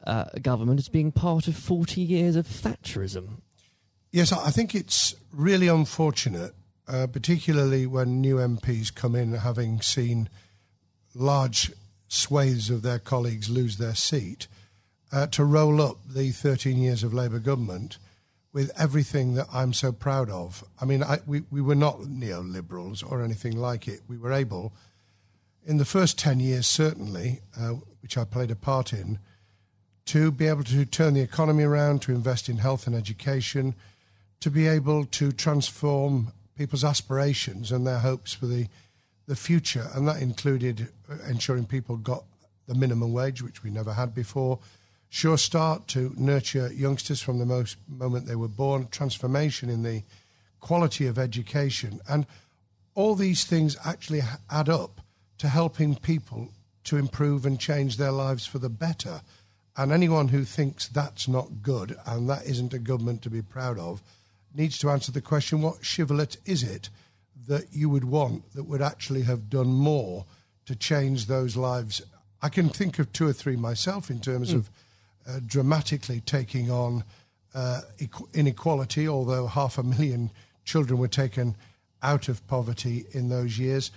uh, 0.06 0.26
government 0.40 0.80
as 0.80 0.88
being 0.88 1.12
part 1.12 1.48
of 1.48 1.56
40 1.56 2.00
years 2.00 2.36
of 2.36 2.48
Thatcherism. 2.48 3.42
Yes, 4.12 4.32
I 4.32 4.52
think 4.52 4.76
it's 4.76 5.16
really 5.34 5.68
unfortunate 5.68 6.54
uh, 6.88 7.08
particularly 7.08 7.86
when 7.86 8.22
new 8.22 8.38
MPs 8.38 8.94
come 8.94 9.16
in 9.16 9.34
having 9.34 9.82
seen 9.82 10.30
large 11.16 11.72
swathes 12.08 12.70
of 12.70 12.82
their 12.82 13.00
colleagues 13.00 13.50
lose 13.50 13.78
their 13.78 13.96
seat, 13.96 14.48
uh, 15.14 15.28
to 15.28 15.46
roll 15.46 15.80
up 15.80 15.98
the 16.10 16.32
13 16.32 16.78
years 16.78 17.04
of 17.04 17.14
Labour 17.14 17.38
government 17.38 18.00
with 18.52 18.72
everything 18.78 19.36
that 19.36 19.48
I'm 19.54 19.72
so 19.72 19.92
proud 19.92 20.30
of. 20.30 20.64
I 20.82 20.86
mean, 20.86 21.04
I, 21.04 21.20
we, 21.28 21.44
we 21.52 21.62
were 21.62 21.76
not 21.76 22.00
neoliberals 22.02 23.10
or 23.10 23.24
anything 23.24 23.56
like 23.56 23.88
it. 23.88 24.02
We 24.08 24.18
were 24.18 24.34
able, 24.34 24.74
in 25.66 25.78
the 25.78 25.86
first 25.86 26.18
10 26.18 26.40
years 26.40 26.66
certainly, 26.66 27.42
uh, 27.58 27.76
which 28.02 28.18
I 28.18 28.26
played 28.26 28.50
a 28.50 28.56
part 28.56 28.92
in, 28.92 29.20
to 30.06 30.32
be 30.32 30.48
able 30.48 30.64
to 30.66 30.84
turn 30.84 31.14
the 31.14 31.22
economy 31.22 31.64
around, 31.64 32.02
to 32.04 32.12
invest 32.12 32.50
in 32.50 32.58
health 32.58 32.88
and 32.88 32.96
education, 32.96 33.76
to 34.40 34.50
be 34.50 34.68
able 34.68 35.06
to 35.06 35.32
transform 35.32 36.34
people's 36.58 36.84
aspirations 36.84 37.72
and 37.72 37.86
their 37.86 38.00
hopes 38.00 38.34
for 38.34 38.48
the, 38.48 38.68
the 39.28 39.36
future. 39.36 39.88
And 39.94 40.08
that 40.08 40.22
included 40.22 40.90
ensuring 41.30 41.66
people 41.66 41.98
got 41.98 42.24
the 42.68 42.76
minimum 42.76 43.14
wage, 43.14 43.42
which 43.42 43.64
we 43.64 43.70
never 43.70 43.94
had 43.94 44.14
before. 44.14 44.60
Sure 45.14 45.38
Start 45.38 45.88
to 45.90 46.12
nurture 46.18 46.74
youngsters 46.74 47.22
from 47.22 47.38
the 47.38 47.46
most 47.46 47.78
moment 47.88 48.26
they 48.26 48.36
were 48.36 48.48
born, 48.48 48.88
transformation 48.88 49.70
in 49.70 49.84
the 49.84 50.02
quality 50.60 51.06
of 51.06 51.20
education. 51.20 52.02
And 52.10 52.26
all 52.96 53.14
these 53.14 53.44
things 53.44 53.78
actually 53.86 54.24
add 54.50 54.70
up 54.70 55.02
to 55.38 55.48
helping 55.48 55.96
people 55.98 56.50
to 56.86 56.98
improve 56.98 57.46
and 57.46 57.60
change 57.60 57.98
their 57.98 58.12
lives 58.12 58.48
for 58.48 58.58
the 58.58 58.70
better. 58.70 59.22
And 59.78 59.92
anyone 59.92 60.30
who 60.30 60.44
thinks 60.44 60.88
that's 60.88 61.28
not 61.28 61.62
good 61.62 61.96
and 62.08 62.28
that 62.28 62.48
isn't 62.48 62.74
a 62.74 62.80
government 62.80 63.22
to 63.22 63.30
be 63.30 63.44
proud 63.44 63.78
of 63.78 64.02
needs 64.52 64.80
to 64.80 64.90
answer 64.90 65.12
the 65.12 65.22
question 65.22 65.62
what 65.62 65.86
shibboleth 65.86 66.38
is 66.44 66.64
it 66.64 66.90
that 67.48 67.68
you 67.72 67.88
would 67.88 68.06
want 68.06 68.52
that 68.54 68.64
would 68.64 68.82
actually 68.82 69.22
have 69.22 69.48
done 69.48 69.74
more 69.76 70.26
to 70.66 70.76
change 70.76 71.28
those 71.28 71.56
lives? 71.56 72.02
I 72.42 72.50
can 72.50 72.68
think 72.68 72.98
of 72.98 73.14
two 73.14 73.28
or 73.28 73.34
three 73.34 73.56
myself 73.56 74.10
in 74.10 74.20
terms 74.20 74.52
mm. 74.52 74.56
of 74.56 74.72
uh, 75.28 75.40
dramatically 75.46 76.22
taking 76.22 76.70
on 76.72 77.04
uh, 77.54 77.82
inequality, 78.34 79.08
although 79.08 79.48
half 79.48 79.78
a 79.78 79.84
million 79.84 80.32
children 80.66 81.00
were 81.00 81.08
taken 81.08 81.56
out 82.02 82.28
of 82.28 82.46
poverty 82.48 83.06
in 83.12 83.30
those 83.30 83.58
years. 83.58 83.92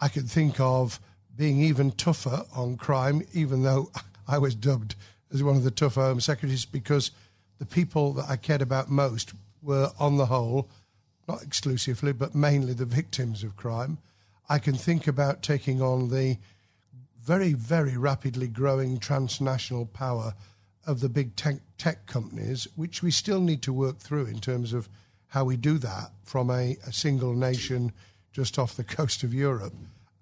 I 0.00 0.08
can 0.08 0.24
think 0.24 0.58
of 0.60 1.00
being 1.36 1.60
even 1.60 1.92
tougher 1.92 2.44
on 2.54 2.76
crime, 2.76 3.22
even 3.32 3.62
though 3.62 3.90
I 4.28 4.38
was 4.38 4.54
dubbed 4.54 4.94
as 5.32 5.42
one 5.42 5.56
of 5.56 5.64
the 5.64 5.70
tougher 5.70 6.02
Home 6.02 6.20
Secretaries, 6.20 6.64
because 6.64 7.10
the 7.58 7.66
people 7.66 8.12
that 8.14 8.28
I 8.28 8.36
cared 8.36 8.62
about 8.62 8.90
most 8.90 9.32
were, 9.62 9.90
on 9.98 10.16
the 10.16 10.26
whole, 10.26 10.68
not 11.28 11.42
exclusively, 11.42 12.12
but 12.12 12.34
mainly 12.34 12.72
the 12.72 12.84
victims 12.84 13.44
of 13.44 13.56
crime. 13.56 13.98
I 14.48 14.58
can 14.58 14.74
think 14.74 15.06
about 15.06 15.42
taking 15.42 15.80
on 15.80 16.08
the 16.08 16.38
very, 17.22 17.52
very 17.52 17.96
rapidly 17.96 18.48
growing 18.48 18.98
transnational 18.98 19.86
power 19.86 20.34
of 20.86 21.00
the 21.00 21.08
big 21.08 21.36
tech, 21.36 21.56
tech 21.78 22.06
companies, 22.06 22.66
which 22.76 23.02
we 23.02 23.10
still 23.10 23.40
need 23.40 23.62
to 23.62 23.72
work 23.72 23.98
through 23.98 24.26
in 24.26 24.40
terms 24.40 24.72
of 24.72 24.88
how 25.28 25.44
we 25.44 25.56
do 25.56 25.78
that 25.78 26.10
from 26.24 26.50
a, 26.50 26.76
a 26.86 26.92
single 26.92 27.34
nation 27.34 27.92
just 28.32 28.58
off 28.58 28.76
the 28.76 28.84
coast 28.98 29.22
of 29.22 29.34
Europe, 29.34 29.74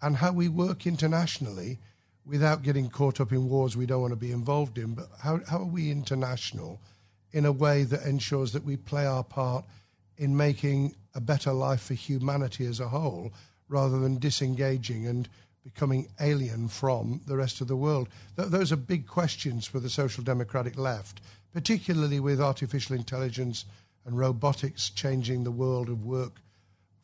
and 0.03 0.17
how 0.17 0.33
we 0.33 0.49
work 0.49 0.87
internationally 0.87 1.79
without 2.27 2.63
getting 2.63 2.91
caught 2.91 3.21
up 3.21 3.33
in 3.33 3.49
wars 3.49 3.77
we 3.77 3.87
don't 3.87 4.03
want 4.03 4.13
to 4.13 4.17
be 4.17 4.33
involved 4.33 4.77
in. 4.77 4.95
But 4.95 5.09
how, 5.23 5.41
how 5.49 5.59
are 5.59 5.65
we 5.65 5.91
international? 5.91 6.79
in 7.33 7.45
a 7.45 7.53
way 7.53 7.85
that 7.85 8.07
ensures 8.07 8.53
that 8.53 8.65
we 8.65 8.77
play 8.77 9.07
our 9.07 9.25
part 9.25 9.65
in 10.17 10.37
making 10.37 10.95
a 11.15 11.21
better 11.21 11.53
life 11.53 11.83
for 11.83 11.95
humanity 11.95 12.67
as 12.67 12.81
a 12.81 12.89
whole 12.89 13.33
rather 13.69 13.99
than 13.99 14.19
disengaging 14.19 15.07
and 15.07 15.29
becoming 15.75 16.09
alien 16.21 16.69
from 16.69 17.21
the 17.27 17.37
rest 17.37 17.61
of 17.61 17.69
the 17.69 17.77
world. 17.77 18.09
Th- 18.37 18.49
those 18.49 18.73
are 18.73 18.77
big 18.77 19.07
questions 19.07 19.67
for 19.67 19.81
the 19.81 19.91
social 19.91 20.25
democratic 20.25 20.79
left, 20.79 21.21
particularly 21.53 22.21
with 22.21 22.41
artificial 22.41 22.97
intelligence 22.97 23.65
and 24.05 24.19
robotics 24.19 24.91
changing 24.91 25.45
the 25.45 25.51
world 25.51 25.89
of 25.89 26.05
work 26.05 26.41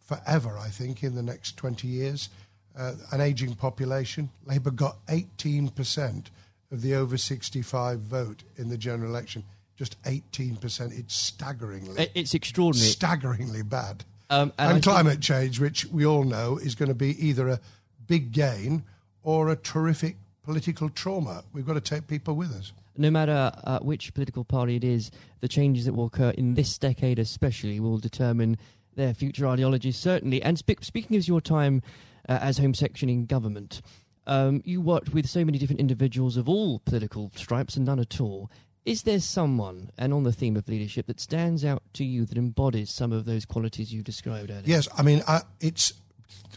forever, 0.01 0.59
I 0.59 0.69
think, 0.69 1.03
in 1.03 1.15
the 1.15 1.23
next 1.23 1.57
20 1.57 1.87
years. 1.87 2.29
Uh, 2.77 2.95
an 3.13 3.21
aging 3.21 3.55
population. 3.55 4.31
Labour 4.45 4.71
got 4.71 5.05
18% 5.07 6.27
of 6.73 6.83
the 6.83 6.95
over 6.95 7.17
65 7.17 8.01
vote 8.01 8.43
in 8.57 8.69
the 8.69 8.79
general 8.79 9.11
election 9.11 9.45
just 9.77 10.01
18%. 10.03 10.99
It's 10.99 11.15
staggeringly. 11.15 12.09
It's 12.15 12.35
extraordinary. 12.35 12.91
Staggeringly 12.91 13.63
bad. 13.63 14.05
Um, 14.31 14.53
and, 14.59 14.75
and 14.75 14.83
climate 14.83 15.21
change, 15.21 15.61
which 15.61 15.85
we 15.87 16.07
all 16.07 16.25
know 16.25 16.59
is 16.59 16.75
going 16.75 16.89
to 16.89 16.95
be 16.95 17.27
either 17.27 17.49
a 17.49 17.61
big 18.07 18.33
gain 18.33 18.85
or 19.23 19.51
a 19.51 19.57
terrific 19.57 20.17
political 20.43 20.89
trauma. 20.91 21.43
We've 21.53 21.67
got 21.67 21.75
to 21.75 21.81
take 21.81 22.07
people 22.07 22.35
with 22.35 22.53
us. 22.53 22.73
No 22.97 23.11
matter 23.11 23.51
uh, 23.65 23.81
which 23.81 24.15
political 24.15 24.45
party 24.45 24.77
it 24.77 24.85
is, 24.85 25.11
the 25.41 25.49
changes 25.49 25.85
that 25.87 25.95
will 25.95 26.07
occur 26.07 26.31
in 26.31 26.55
this 26.55 26.79
decade, 26.79 27.19
especially, 27.19 27.81
will 27.81 27.99
determine 27.99 28.57
their 28.95 29.15
future 29.15 29.47
ideologies, 29.49 29.97
certainly. 29.97 30.41
And 30.43 30.59
spe- 30.59 30.83
speaking 30.83 31.17
of 31.17 31.27
your 31.27 31.41
time 31.41 31.83
uh, 32.29 32.39
as 32.41 32.59
Home 32.59 32.75
Section 32.75 33.09
in 33.09 33.27
government, 33.27 33.83
um, 34.27 34.63
you 34.65 34.81
worked 34.81 35.13
with 35.13 35.29
so 35.29 35.45
many 35.45 35.59
different 35.59 35.81
individuals 35.81 36.37
of 36.37 36.49
all 36.49 36.79
political 36.81 37.33
stripes 37.35 37.77
and 37.77 37.87
none 37.87 37.99
at 37.99 38.21
all. 38.21 38.51
Is 38.85 39.03
there 39.03 39.21
someone, 39.21 39.91
and 39.97 40.13
on 40.13 40.25
the 40.25 40.33
theme 40.33 40.57
of 40.57 40.69
leadership, 40.69 41.07
that 41.07 41.19
stands 41.19 41.65
out 41.65 41.83
to 41.95 42.05
you 42.05 42.27
that 42.27 42.37
embodies 42.37 42.91
some 42.91 43.13
of 43.13 43.25
those 43.25 43.47
qualities 43.47 43.93
you 43.93 44.03
described 44.03 44.51
earlier? 44.51 44.63
Yes, 44.67 44.89
I 44.97 45.03
mean, 45.03 45.23
I, 45.27 45.41
it's 45.61 45.95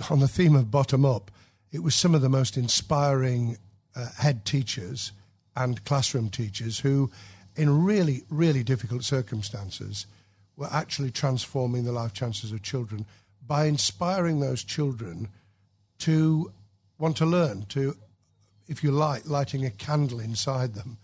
on 0.09 0.19
the 0.19 0.27
theme 0.27 0.55
of 0.55 0.71
bottom 0.71 1.05
up. 1.05 1.31
it 1.71 1.83
was 1.83 1.95
some 1.95 2.15
of 2.15 2.21
the 2.21 2.29
most 2.29 2.57
inspiring 2.57 3.57
uh, 3.95 4.07
head 4.17 4.45
teachers 4.45 5.11
and 5.55 5.83
classroom 5.85 6.29
teachers 6.29 6.79
who, 6.79 7.11
in 7.55 7.83
really, 7.83 8.23
really 8.29 8.63
difficult 8.63 9.03
circumstances, 9.03 10.05
were 10.55 10.69
actually 10.71 11.11
transforming 11.11 11.83
the 11.83 11.91
life 11.91 12.13
chances 12.13 12.51
of 12.51 12.61
children 12.61 13.05
by 13.45 13.65
inspiring 13.65 14.39
those 14.39 14.63
children 14.63 15.27
to 15.99 16.51
want 16.99 17.17
to 17.17 17.25
learn, 17.25 17.65
to, 17.69 17.95
if 18.67 18.83
you 18.83 18.91
like, 18.91 19.27
lighting 19.27 19.65
a 19.65 19.71
candle 19.71 20.19
inside 20.19 20.73
them, 20.73 20.97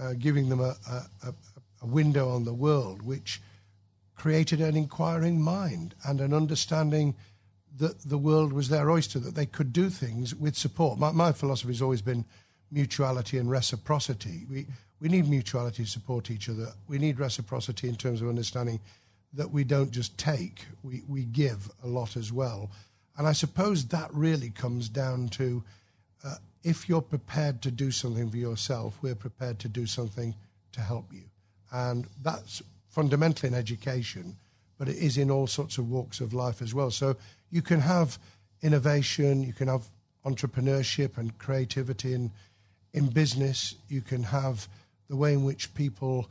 uh, 0.00 0.14
giving 0.18 0.48
them 0.48 0.60
a, 0.60 0.76
a, 0.90 1.34
a 1.82 1.86
window 1.86 2.28
on 2.30 2.44
the 2.44 2.54
world, 2.54 3.02
which 3.02 3.40
created 4.14 4.60
an 4.60 4.76
inquiring 4.76 5.40
mind 5.40 5.94
and 6.06 6.20
an 6.20 6.32
understanding 6.32 7.14
that 7.76 8.00
the 8.00 8.18
world 8.18 8.52
was 8.52 8.68
their 8.68 8.90
oyster, 8.90 9.18
that 9.18 9.34
they 9.34 9.46
could 9.46 9.72
do 9.72 9.90
things 9.90 10.34
with 10.34 10.56
support. 10.56 10.98
My, 10.98 11.12
my 11.12 11.32
philosophy 11.32 11.72
has 11.72 11.82
always 11.82 12.02
been 12.02 12.24
mutuality 12.70 13.38
and 13.38 13.50
reciprocity. 13.50 14.46
We, 14.50 14.66
we 15.00 15.08
need 15.08 15.28
mutuality 15.28 15.84
to 15.84 15.90
support 15.90 16.30
each 16.30 16.48
other. 16.48 16.72
We 16.88 16.98
need 16.98 17.18
reciprocity 17.18 17.88
in 17.88 17.96
terms 17.96 18.20
of 18.20 18.28
understanding 18.28 18.80
that 19.32 19.50
we 19.50 19.64
don't 19.64 19.90
just 19.90 20.16
take, 20.18 20.64
we, 20.82 21.02
we 21.06 21.24
give 21.24 21.70
a 21.84 21.86
lot 21.86 22.16
as 22.16 22.32
well. 22.32 22.70
And 23.16 23.26
I 23.26 23.32
suppose 23.32 23.86
that 23.86 24.12
really 24.12 24.50
comes 24.50 24.88
down 24.88 25.28
to 25.30 25.62
uh, 26.24 26.36
if 26.64 26.88
you're 26.88 27.02
prepared 27.02 27.62
to 27.62 27.70
do 27.70 27.90
something 27.90 28.30
for 28.30 28.36
yourself, 28.36 28.98
we're 29.02 29.14
prepared 29.14 29.58
to 29.60 29.68
do 29.68 29.86
something 29.86 30.34
to 30.72 30.80
help 30.80 31.12
you. 31.12 31.24
And 31.72 32.06
that's 32.22 32.62
fundamentally 32.88 33.48
in 33.48 33.54
education, 33.54 34.36
but 34.78 34.88
it 34.88 34.96
is 34.96 35.18
in 35.18 35.30
all 35.30 35.46
sorts 35.46 35.76
of 35.76 35.90
walks 35.90 36.20
of 36.20 36.32
life 36.32 36.62
as 36.62 36.72
well. 36.72 36.90
So 36.90 37.16
you 37.50 37.62
can 37.62 37.80
have 37.80 38.18
innovation, 38.62 39.42
you 39.42 39.52
can 39.52 39.68
have 39.68 39.88
entrepreneurship 40.24 41.18
and 41.18 41.36
creativity 41.38 42.14
in, 42.14 42.30
in 42.92 43.08
business, 43.08 43.74
you 43.88 44.00
can 44.00 44.22
have 44.22 44.68
the 45.08 45.16
way 45.16 45.32
in 45.32 45.44
which 45.44 45.74
people 45.74 46.30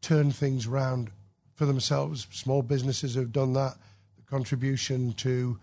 turn 0.00 0.30
things 0.30 0.66
around 0.66 1.10
for 1.54 1.66
themselves. 1.66 2.26
Small 2.30 2.62
businesses 2.62 3.14
have 3.14 3.32
done 3.32 3.52
that. 3.52 3.76
The 4.16 4.22
contribution 4.30 5.12
to 5.14 5.58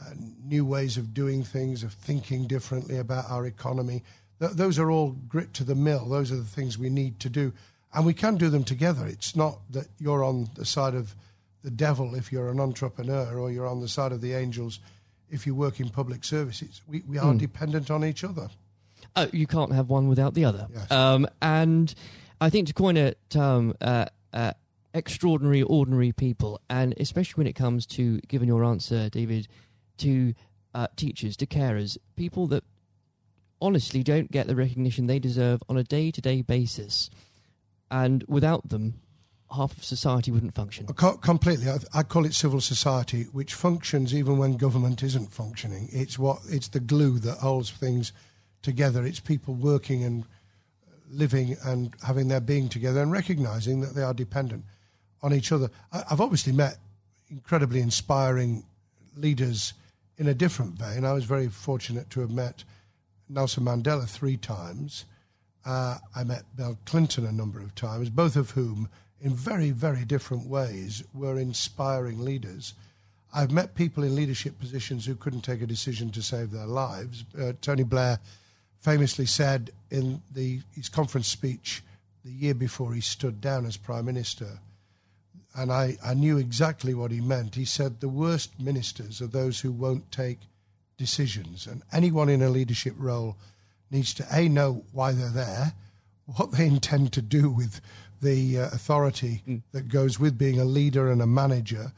uh, 0.00 0.10
new 0.44 0.64
ways 0.64 0.96
of 0.96 1.14
doing 1.14 1.42
things, 1.42 1.82
of 1.82 1.92
thinking 1.92 2.46
differently 2.46 2.98
about 2.98 3.30
our 3.30 3.46
economy. 3.46 4.02
Th- 4.40 4.52
those 4.52 4.78
are 4.78 4.90
all 4.90 5.16
grit 5.28 5.54
to 5.54 5.64
the 5.64 5.74
mill. 5.74 6.08
Those 6.08 6.32
are 6.32 6.36
the 6.36 6.44
things 6.44 6.78
we 6.78 6.90
need 6.90 7.20
to 7.20 7.28
do. 7.28 7.52
And 7.94 8.04
we 8.04 8.14
can 8.14 8.36
do 8.36 8.50
them 8.50 8.64
together. 8.64 9.06
It's 9.06 9.34
not 9.34 9.58
that 9.70 9.86
you're 9.98 10.24
on 10.24 10.50
the 10.54 10.64
side 10.64 10.94
of 10.94 11.14
the 11.66 11.70
devil 11.72 12.14
if 12.14 12.30
you're 12.30 12.48
an 12.48 12.60
entrepreneur 12.60 13.36
or 13.40 13.50
you're 13.50 13.66
on 13.66 13.80
the 13.80 13.88
side 13.88 14.12
of 14.12 14.20
the 14.20 14.32
angels 14.32 14.78
if 15.28 15.48
you 15.48 15.52
work 15.52 15.80
in 15.80 15.88
public 15.88 16.22
services. 16.22 16.80
We, 16.86 17.02
we 17.08 17.18
are 17.18 17.34
mm. 17.34 17.38
dependent 17.38 17.90
on 17.90 18.04
each 18.04 18.22
other. 18.22 18.48
Uh, 19.16 19.26
you 19.32 19.48
can't 19.48 19.72
have 19.72 19.88
one 19.90 20.06
without 20.06 20.34
the 20.34 20.44
other. 20.44 20.68
Yes. 20.72 20.92
Um, 20.92 21.26
and 21.42 21.92
I 22.40 22.50
think 22.50 22.68
to 22.68 22.72
coin 22.72 22.96
a 22.96 23.14
term, 23.30 23.74
uh, 23.80 24.06
uh, 24.32 24.52
extraordinary, 24.94 25.62
ordinary 25.62 26.12
people, 26.12 26.60
and 26.70 26.94
especially 26.98 27.40
when 27.40 27.48
it 27.48 27.54
comes 27.54 27.84
to 27.86 28.20
giving 28.28 28.46
your 28.46 28.62
answer, 28.62 29.08
David, 29.08 29.48
to 29.98 30.34
uh, 30.72 30.86
teachers, 30.94 31.36
to 31.38 31.46
carers, 31.46 31.98
people 32.14 32.46
that 32.46 32.62
honestly 33.60 34.04
don't 34.04 34.30
get 34.30 34.46
the 34.46 34.54
recognition 34.54 35.08
they 35.08 35.18
deserve 35.18 35.64
on 35.68 35.76
a 35.76 35.82
day 35.82 36.12
to 36.12 36.20
day 36.20 36.42
basis. 36.42 37.10
And 37.90 38.22
without 38.28 38.68
them, 38.68 39.00
half 39.54 39.76
of 39.76 39.84
society 39.84 40.30
wouldn't 40.30 40.54
function. 40.54 40.86
completely. 40.86 41.66
I, 41.94 42.02
call 42.02 42.24
it 42.24 42.34
civil 42.34 42.60
society, 42.60 43.24
which 43.32 43.54
functions 43.54 44.14
even 44.14 44.38
when 44.38 44.56
government 44.56 45.02
isn't 45.02 45.32
functioning. 45.32 45.88
It's 45.92 46.18
what 46.18 46.38
it's 46.48 46.68
the 46.68 46.80
glue 46.80 47.18
that 47.20 47.38
holds 47.38 47.70
things 47.70 48.12
together. 48.62 49.04
It's 49.04 49.20
people 49.20 49.54
working 49.54 50.04
and 50.04 50.24
living 51.10 51.56
and 51.64 51.94
having 52.04 52.28
their 52.28 52.40
being 52.40 52.68
together 52.68 53.00
and 53.00 53.12
recognizing 53.12 53.80
that 53.80 53.94
they 53.94 54.02
are 54.02 54.14
dependent 54.14 54.64
on 55.22 55.32
each 55.32 55.52
other. 55.52 55.70
I, 55.92 56.02
I've 56.10 56.20
obviously 56.20 56.52
met 56.52 56.78
incredibly 57.30 57.80
inspiring 57.80 58.64
leaders 59.16 59.74
in 60.18 60.28
a 60.28 60.34
different 60.34 60.78
vein. 60.78 61.04
I 61.04 61.12
was 61.12 61.24
very 61.24 61.48
fortunate 61.48 62.10
to 62.10 62.20
have 62.20 62.30
met 62.30 62.64
Nelson 63.28 63.64
Mandela 63.64 64.08
three 64.08 64.36
times. 64.36 65.04
Uh, 65.64 65.98
I 66.14 66.24
met 66.24 66.44
Bill 66.56 66.78
Clinton 66.84 67.26
a 67.26 67.32
number 67.32 67.60
of 67.60 67.74
times, 67.74 68.08
both 68.08 68.36
of 68.36 68.50
whom, 68.50 68.88
in 69.20 69.34
very, 69.34 69.70
very 69.70 70.04
different 70.04 70.46
ways, 70.46 71.02
were 71.14 71.38
inspiring 71.38 72.20
leaders. 72.20 72.74
I've 73.34 73.50
met 73.50 73.74
people 73.74 74.04
in 74.04 74.14
leadership 74.14 74.58
positions 74.58 75.06
who 75.06 75.14
couldn't 75.14 75.42
take 75.42 75.62
a 75.62 75.66
decision 75.66 76.10
to 76.10 76.22
save 76.22 76.50
their 76.50 76.66
lives. 76.66 77.24
Uh, 77.38 77.52
Tony 77.60 77.82
Blair 77.82 78.18
famously 78.80 79.26
said 79.26 79.70
in 79.90 80.22
the, 80.32 80.60
his 80.74 80.88
conference 80.88 81.28
speech 81.28 81.82
the 82.24 82.30
year 82.30 82.54
before 82.54 82.92
he 82.92 83.00
stood 83.00 83.40
down 83.40 83.66
as 83.66 83.76
Prime 83.76 84.04
Minister 84.04 84.60
and 85.56 85.72
I, 85.72 85.96
I 86.04 86.14
knew 86.14 86.36
exactly 86.36 86.92
what 86.92 87.10
he 87.10 87.20
meant. 87.20 87.54
He 87.54 87.64
said 87.64 88.00
the 88.00 88.08
worst 88.08 88.60
ministers 88.60 89.22
are 89.22 89.26
those 89.26 89.60
who 89.60 89.72
won't 89.72 90.12
take 90.12 90.38
decisions, 90.98 91.66
and 91.66 91.82
anyone 91.92 92.28
in 92.28 92.42
a 92.42 92.50
leadership 92.50 92.94
role 92.98 93.36
needs 93.90 94.12
to 94.14 94.26
a 94.30 94.48
know 94.48 94.84
why 94.92 95.12
they're 95.12 95.30
there, 95.30 95.72
what 96.36 96.52
they 96.52 96.66
intend 96.66 97.12
to 97.14 97.22
do 97.22 97.48
with 97.48 97.80
the 98.20 98.58
uh, 98.58 98.66
authority 98.66 99.42
mm. 99.46 99.62
that 99.72 99.88
goes 99.88 100.18
with 100.18 100.38
being 100.38 100.60
a 100.60 100.64
leader 100.64 101.10
and 101.10 101.22
a 101.22 101.26
manager, 101.26 101.92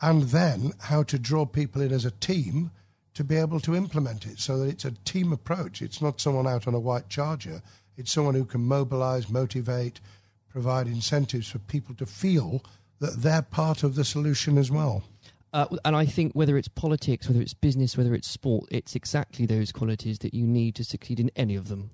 and 0.00 0.24
then 0.24 0.72
how 0.80 1.02
to 1.04 1.18
draw 1.18 1.46
people 1.46 1.82
in 1.82 1.92
as 1.92 2.04
a 2.04 2.10
team 2.10 2.70
to 3.14 3.24
be 3.24 3.36
able 3.36 3.60
to 3.60 3.76
implement 3.76 4.26
it 4.26 4.40
so 4.40 4.58
that 4.58 4.68
it's 4.68 4.84
a 4.84 4.90
team 5.04 5.32
approach. 5.32 5.80
It's 5.80 6.02
not 6.02 6.20
someone 6.20 6.46
out 6.46 6.66
on 6.66 6.74
a 6.74 6.80
white 6.80 7.08
charger. 7.08 7.62
It's 7.96 8.12
someone 8.12 8.34
who 8.34 8.44
can 8.44 8.62
mobilize, 8.62 9.28
motivate, 9.28 10.00
provide 10.48 10.86
incentives 10.86 11.48
for 11.48 11.60
people 11.60 11.94
to 11.96 12.06
feel 12.06 12.62
that 12.98 13.22
they're 13.22 13.42
part 13.42 13.82
of 13.82 13.94
the 13.94 14.04
solution 14.04 14.58
as 14.58 14.70
well. 14.70 15.04
Uh, 15.52 15.66
and 15.84 15.94
I 15.94 16.04
think 16.04 16.32
whether 16.32 16.56
it's 16.56 16.66
politics, 16.66 17.28
whether 17.28 17.40
it's 17.40 17.54
business, 17.54 17.96
whether 17.96 18.14
it's 18.14 18.28
sport, 18.28 18.66
it's 18.72 18.96
exactly 18.96 19.46
those 19.46 19.70
qualities 19.70 20.18
that 20.20 20.34
you 20.34 20.46
need 20.46 20.74
to 20.74 20.84
succeed 20.84 21.20
in 21.20 21.30
any 21.36 21.54
of 21.54 21.68
them. 21.68 21.90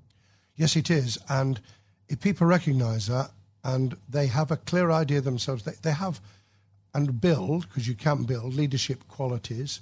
Yes, 0.57 0.77
it 0.77 0.91
is. 0.91 1.19
And 1.29 1.61
if 2.09 2.21
people 2.21 2.47
recognise 2.47 3.07
that 3.09 3.31
and 3.65 3.97
they 4.09 4.27
have 4.27 4.51
a 4.51 4.57
clear 4.57 4.91
idea 4.91 5.21
themselves, 5.21 5.65
they, 5.65 5.75
they 5.83 5.93
have 5.93 6.21
and 6.95 7.21
build, 7.21 7.69
because 7.69 7.87
you 7.87 7.95
can 7.95 8.25
build 8.25 8.55
leadership 8.55 9.07
qualities, 9.09 9.81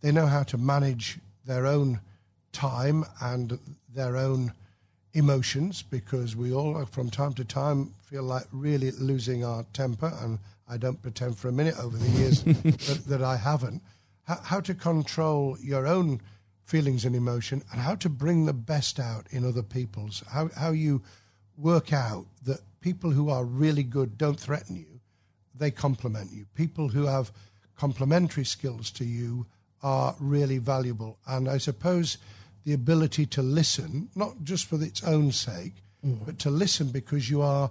they 0.00 0.12
know 0.12 0.26
how 0.26 0.42
to 0.44 0.56
manage 0.56 1.18
their 1.44 1.66
own 1.66 2.00
time 2.52 3.04
and 3.20 3.58
their 3.94 4.16
own 4.16 4.52
emotions 5.12 5.82
because 5.82 6.36
we 6.36 6.52
all, 6.52 6.84
from 6.86 7.10
time 7.10 7.32
to 7.34 7.44
time, 7.44 7.92
feel 8.02 8.22
like 8.22 8.44
really 8.52 8.90
losing 8.92 9.44
our 9.44 9.64
temper 9.72 10.12
and 10.22 10.38
I 10.68 10.76
don't 10.76 11.00
pretend 11.00 11.38
for 11.38 11.48
a 11.48 11.52
minute 11.52 11.78
over 11.78 11.96
the 11.96 12.08
years 12.18 12.42
that, 12.44 13.04
that, 13.06 13.22
I 13.22 13.36
haven't. 13.36 13.82
How, 14.24 14.40
how, 14.42 14.60
to 14.60 14.74
control 14.74 15.56
your 15.60 15.86
own 15.86 16.20
feelings 16.64 17.04
and 17.04 17.14
emotion 17.14 17.62
and 17.70 17.80
how 17.80 17.94
to 17.96 18.08
bring 18.08 18.46
the 18.46 18.52
best 18.52 18.98
out 18.98 19.26
in 19.30 19.44
other 19.44 19.62
people's. 19.62 20.24
How, 20.28 20.50
how 20.56 20.72
you 20.72 21.02
work 21.56 21.92
out 21.92 22.26
that 22.44 22.60
people 22.80 23.10
who 23.10 23.30
are 23.30 23.44
really 23.44 23.82
good 23.82 24.18
don't 24.18 24.38
threaten 24.38 24.76
you, 24.76 25.00
they 25.54 25.70
complement 25.70 26.32
you. 26.32 26.46
People 26.54 26.88
who 26.88 27.06
have 27.06 27.32
complementary 27.76 28.44
skills 28.44 28.90
to 28.92 29.04
you 29.04 29.46
are 29.82 30.14
really 30.18 30.58
valuable. 30.58 31.18
And 31.26 31.48
I 31.48 31.58
suppose 31.58 32.18
the 32.64 32.72
ability 32.72 33.26
to 33.26 33.42
listen, 33.42 34.08
not 34.14 34.42
just 34.42 34.66
for 34.66 34.82
its 34.82 35.04
own 35.04 35.32
sake, 35.32 35.74
mm. 36.04 36.24
but 36.24 36.38
to 36.40 36.50
listen 36.50 36.88
because 36.88 37.30
you 37.30 37.42
are 37.42 37.70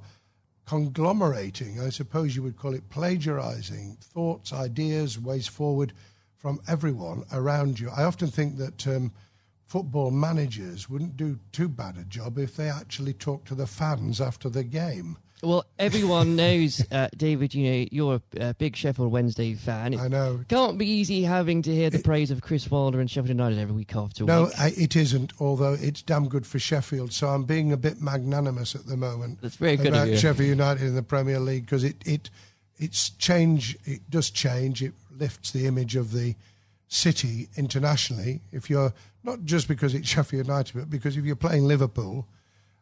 conglomerating, 0.65 1.79
I 1.79 1.89
suppose 1.89 2.35
you 2.35 2.43
would 2.43 2.57
call 2.57 2.73
it 2.73 2.89
plagiarizing 2.89 3.97
thoughts, 4.01 4.51
ideas, 4.51 5.19
ways 5.19 5.47
forward 5.47 5.93
from 6.37 6.59
everyone 6.67 7.23
around 7.31 7.79
you. 7.79 7.89
I 7.95 8.03
often 8.03 8.29
think 8.29 8.57
that 8.57 8.87
um, 8.87 9.11
football 9.65 10.12
managers 10.12 10.89
wouldn't 10.89 11.17
do 11.17 11.39
too 11.51 11.67
bad 11.67 11.97
a 11.97 12.04
job 12.04 12.38
if 12.38 12.56
they 12.56 12.69
actually 12.69 13.13
talked 13.13 13.47
to 13.47 13.56
the 13.56 13.67
fans 13.67 14.21
after 14.21 14.49
the 14.49 14.63
game. 14.63 15.17
Well, 15.43 15.65
everyone 15.78 16.36
knows, 16.38 16.84
uh, 16.91 17.10
David. 17.15 17.54
You 17.54 17.71
know 17.71 17.86
you're 17.91 18.21
a, 18.38 18.54
big 18.54 18.75
Sheffield 18.75 19.12
Wednesday 19.12 19.54
fan. 19.54 19.93
It 19.93 19.99
I 19.99 20.08
know. 20.08 20.43
Can't 20.47 20.78
be 20.78 20.88
easy 20.88 21.23
having 21.23 21.62
to 21.63 21.73
hear 21.73 21.89
the 21.89 21.99
it, 21.99 22.06
praise 22.06 22.32
of 22.32 22.41
Chris 22.41 22.69
Wilder 22.69 22.99
and 22.99 23.10
Sheffield 23.10 23.30
United 23.30 23.60
every 23.60 23.75
week 23.75 23.95
after 23.95 24.23
no, 24.23 24.45
week. 24.45 24.54
No, 24.58 24.65
it 24.65 24.95
isn't. 24.95 25.34
Although 25.39 25.73
it's 25.73 26.01
damn 26.01 26.28
good 26.28 26.47
for 26.47 26.60
Sheffield, 26.60 27.12
so 27.12 27.28
I'm 27.28 27.43
being 27.43 27.71
a 27.71 27.78
bit 27.78 28.01
magnanimous 28.01 28.75
at 28.75 28.86
the 28.86 28.97
moment. 28.97 29.41
That's 29.41 29.56
very 29.56 29.78
good 29.78 29.88
about 29.88 30.17
Sheffield 30.17 30.49
United 30.49 30.84
in 30.84 30.95
the 30.95 31.04
Premier 31.04 31.39
League 31.39 31.65
because 31.65 31.84
it 31.84 31.97
it 32.06 32.30
it's 32.78 33.10
change. 33.12 33.78
It 33.86 34.10
does 34.10 34.30
change. 34.30 34.82
It 34.82 34.93
lifts 35.17 35.51
the 35.51 35.65
image 35.65 35.95
of 35.95 36.12
the 36.12 36.36
city 36.95 37.49
internationally. 37.58 38.41
If 38.51 38.69
you're 38.69 38.93
not 39.23 39.43
just 39.43 39.67
because 39.67 39.93
it's 39.93 40.08
Sheffield 40.08 40.47
United, 40.47 40.73
but 40.75 40.89
because 40.89 41.17
if 41.17 41.25
you're 41.25 41.36
playing 41.36 41.65
Liverpool 41.65 42.27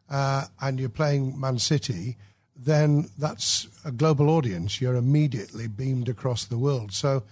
uh, 0.08 0.44
and 0.60 0.78
you're 0.78 0.88
playing 0.88 1.38
Man 1.38 1.58
City 1.58 2.16
then 2.56 3.10
that's 3.18 3.66
a 3.84 3.90
global 3.90 4.30
audience. 4.30 4.80
You're 4.80 4.94
immediately 4.94 5.66
beamed 5.66 6.08
across 6.08 6.44
the 6.44 6.58
world. 6.58 6.92
So 6.92 7.24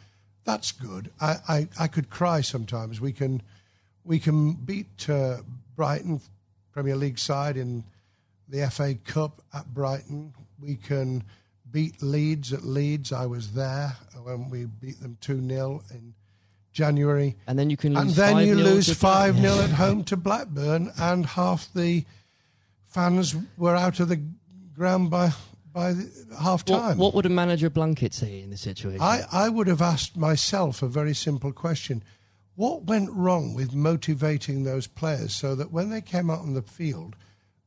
that's 0.45 0.73
good. 0.73 1.11
I, 1.21 1.37
I, 1.49 1.69
I 1.81 1.87
could 1.87 2.11
cry 2.11 2.41
sometimes. 2.41 3.01
We 3.01 3.13
can 3.13 3.43
We 4.05 4.19
can 4.19 4.55
beat 4.55 5.09
uh, 5.09 5.39
Brighton, 5.77 6.21
Premier 6.73 6.97
League 6.97 7.19
side, 7.19 7.57
in 7.57 7.85
the 8.49 8.69
FA 8.69 8.95
Cup 8.95 9.41
at 9.55 9.73
Brighton. 9.73 10.35
We 10.61 10.75
can 10.75 11.23
beat 11.71 12.03
Leeds 12.03 12.53
at 12.53 12.65
Leeds. 12.65 13.13
I 13.13 13.27
was 13.27 13.53
there 13.53 13.97
when 14.23 14.51
we 14.51 14.65
beat 14.65 15.01
them 15.01 15.17
2 15.21 15.47
0 15.49 15.83
in 15.91 16.15
January. 16.73 17.37
And 17.47 17.59
then 17.59 17.71
you 17.71 17.77
can 17.77 17.97
And 17.97 18.09
lose 18.09 18.17
then 18.17 18.39
you 18.39 18.55
5-0 18.55 18.63
lose 18.63 18.95
5 18.95 19.41
0 19.41 19.55
at 19.61 19.71
home 19.85 20.05
to 20.05 20.17
Blackburn, 20.17 20.93
and 20.99 21.27
half 21.27 21.73
the 21.73 22.05
fans 22.89 23.35
were 23.57 23.77
out 23.77 24.01
of 24.01 24.09
the 24.09 24.23
ground 24.75 25.11
by, 25.11 25.31
by 25.73 25.95
half 26.41 26.65
time. 26.65 26.99
what 26.99 27.15
would 27.15 27.27
a 27.27 27.31
manager 27.31 27.71
Blunkett 27.71 28.13
say 28.13 28.41
in 28.41 28.51
this 28.51 28.63
situation? 28.63 29.03
I, 29.03 29.23
I 29.31 29.49
would 29.49 29.67
have 29.67 29.83
asked 29.83 30.17
myself 30.17 30.83
a 30.83 30.89
very 30.89 31.15
simple 31.15 31.53
question. 31.53 32.03
What 32.55 32.85
went 32.85 33.11
wrong 33.11 33.55
with 33.55 33.75
motivating 33.75 34.65
those 34.65 34.87
players 34.87 35.35
so 35.35 35.55
that 35.55 35.73
when 35.73 35.91
they 35.91 36.03
came 36.03 36.31
out 36.31 36.41
on 36.41 36.55
the 36.55 36.63
field, 36.63 37.17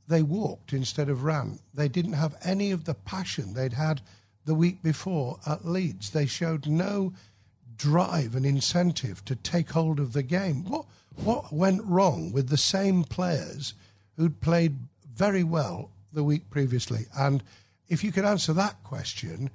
they 0.07 0.21
walked 0.21 0.73
instead 0.73 1.09
of 1.09 1.23
ran? 1.23 1.59
They 1.73 1.87
didn't 1.87 2.13
have 2.13 2.35
any 2.43 2.71
of 2.71 2.85
the 2.85 2.93
passion 2.93 3.53
they'd 3.53 3.73
had 3.73 4.01
the 4.45 4.53
week 4.53 4.83
before 4.83 5.39
at 5.47 5.65
Leeds. 5.65 6.11
They 6.11 6.27
showed 6.27 6.67
no 6.67 7.13
drive 7.77 8.35
and 8.35 8.45
incentive 8.45 9.23
to 9.25 9.35
take 9.35 9.71
hold 9.71 9.99
of 9.99 10.13
the 10.13 10.23
game. 10.23 10.65
What, 10.65 10.85
what 11.15 11.53
went 11.53 11.83
wrong 11.83 12.31
with 12.31 12.49
the 12.49 12.57
same 12.57 13.03
players 13.03 13.73
who'd 14.17 14.41
played 14.41 14.77
very 15.13 15.43
well 15.43 15.91
the 16.13 16.23
week 16.23 16.49
previously? 16.49 17.05
And 17.17 17.43
if 17.87 18.03
you 18.03 18.11
could 18.11 18.25
answer 18.25 18.53
that 18.53 18.83
question, 18.83 19.49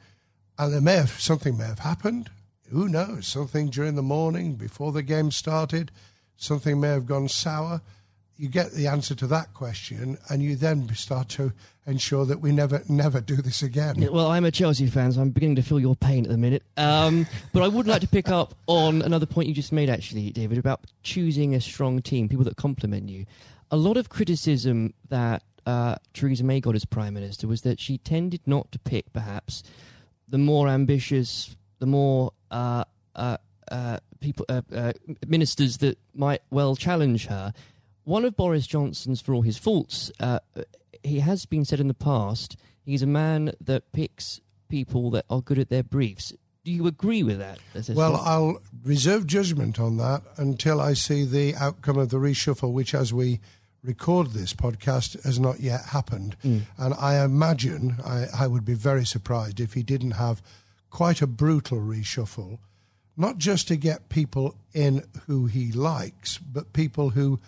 and 0.58 0.72
there 0.72 0.80
may 0.80 0.96
have 0.96 1.20
something 1.20 1.56
may 1.56 1.64
have 1.64 1.78
happened. 1.78 2.30
Who 2.70 2.88
knows? 2.88 3.26
Something 3.26 3.70
during 3.70 3.94
the 3.94 4.02
morning 4.02 4.54
before 4.54 4.92
the 4.92 5.02
game 5.02 5.30
started, 5.30 5.90
something 6.36 6.78
may 6.78 6.88
have 6.88 7.06
gone 7.06 7.28
sour. 7.28 7.80
You 8.40 8.48
get 8.48 8.72
the 8.72 8.86
answer 8.86 9.14
to 9.16 9.26
that 9.26 9.52
question, 9.52 10.16
and 10.30 10.42
you 10.42 10.56
then 10.56 10.88
start 10.94 11.28
to 11.30 11.52
ensure 11.86 12.24
that 12.24 12.40
we 12.40 12.52
never, 12.52 12.82
never 12.88 13.20
do 13.20 13.36
this 13.36 13.62
again. 13.62 14.08
Well, 14.10 14.28
I'm 14.28 14.46
a 14.46 14.50
Chelsea 14.50 14.86
fan, 14.86 15.12
so 15.12 15.20
I'm 15.20 15.28
beginning 15.28 15.56
to 15.56 15.62
feel 15.62 15.78
your 15.78 15.94
pain 15.94 16.24
at 16.24 16.30
the 16.30 16.38
minute. 16.38 16.62
Um, 16.78 17.26
but 17.52 17.62
I 17.62 17.68
would 17.68 17.86
like 17.86 18.00
to 18.00 18.08
pick 18.08 18.30
up 18.30 18.54
on 18.66 19.02
another 19.02 19.26
point 19.26 19.48
you 19.48 19.52
just 19.52 19.72
made, 19.72 19.90
actually, 19.90 20.30
David, 20.30 20.56
about 20.56 20.80
choosing 21.02 21.54
a 21.54 21.60
strong 21.60 22.00
team, 22.00 22.30
people 22.30 22.46
that 22.46 22.56
complement 22.56 23.10
you. 23.10 23.26
A 23.70 23.76
lot 23.76 23.98
of 23.98 24.08
criticism 24.08 24.94
that 25.10 25.42
uh, 25.66 25.96
Theresa 26.14 26.42
May 26.42 26.60
got 26.60 26.74
as 26.74 26.86
Prime 26.86 27.12
Minister 27.12 27.46
was 27.46 27.60
that 27.60 27.78
she 27.78 27.98
tended 27.98 28.40
not 28.46 28.72
to 28.72 28.78
pick, 28.78 29.12
perhaps, 29.12 29.62
the 30.28 30.38
more 30.38 30.66
ambitious, 30.66 31.54
the 31.78 31.84
more 31.84 32.32
uh, 32.50 32.84
uh, 33.14 33.36
uh, 33.70 33.98
people, 34.20 34.46
uh, 34.48 34.62
uh, 34.74 34.92
ministers 35.26 35.78
that 35.78 35.98
might 36.14 36.42
well 36.50 36.76
challenge 36.76 37.26
her. 37.26 37.52
One 38.04 38.24
of 38.24 38.36
Boris 38.36 38.66
Johnson's, 38.66 39.20
for 39.20 39.34
all 39.34 39.42
his 39.42 39.58
faults, 39.58 40.10
uh, 40.20 40.40
he 41.02 41.20
has 41.20 41.46
been 41.46 41.64
said 41.64 41.80
in 41.80 41.88
the 41.88 41.94
past, 41.94 42.56
he's 42.82 43.02
a 43.02 43.06
man 43.06 43.52
that 43.60 43.92
picks 43.92 44.40
people 44.68 45.10
that 45.10 45.24
are 45.28 45.40
good 45.42 45.58
at 45.58 45.68
their 45.68 45.82
briefs. 45.82 46.32
Do 46.64 46.72
you 46.72 46.86
agree 46.86 47.22
with 47.22 47.38
that? 47.38 47.58
Well, 47.88 48.16
I'll 48.16 48.60
reserve 48.84 49.26
judgment 49.26 49.80
on 49.80 49.96
that 49.96 50.22
until 50.36 50.80
I 50.80 50.92
see 50.92 51.24
the 51.24 51.54
outcome 51.56 51.98
of 51.98 52.10
the 52.10 52.18
reshuffle, 52.18 52.72
which, 52.72 52.94
as 52.94 53.14
we 53.14 53.40
record 53.82 54.32
this 54.32 54.52
podcast, 54.52 55.22
has 55.24 55.40
not 55.40 55.60
yet 55.60 55.86
happened. 55.86 56.36
And 56.42 56.94
I 56.94 57.24
imagine 57.24 57.96
I, 58.04 58.26
I 58.38 58.46
would 58.46 58.64
be 58.66 58.74
very 58.74 59.06
surprised 59.06 59.58
if 59.58 59.72
he 59.72 59.82
didn't 59.82 60.12
have 60.12 60.42
quite 60.90 61.22
a 61.22 61.26
brutal 61.26 61.78
reshuffle, 61.78 62.58
not 63.16 63.38
just 63.38 63.66
to 63.68 63.76
get 63.76 64.10
people 64.10 64.54
in 64.74 65.04
who 65.26 65.46
he 65.46 65.72
likes, 65.72 66.36
but 66.36 66.74
people 66.74 67.10
who 67.10 67.40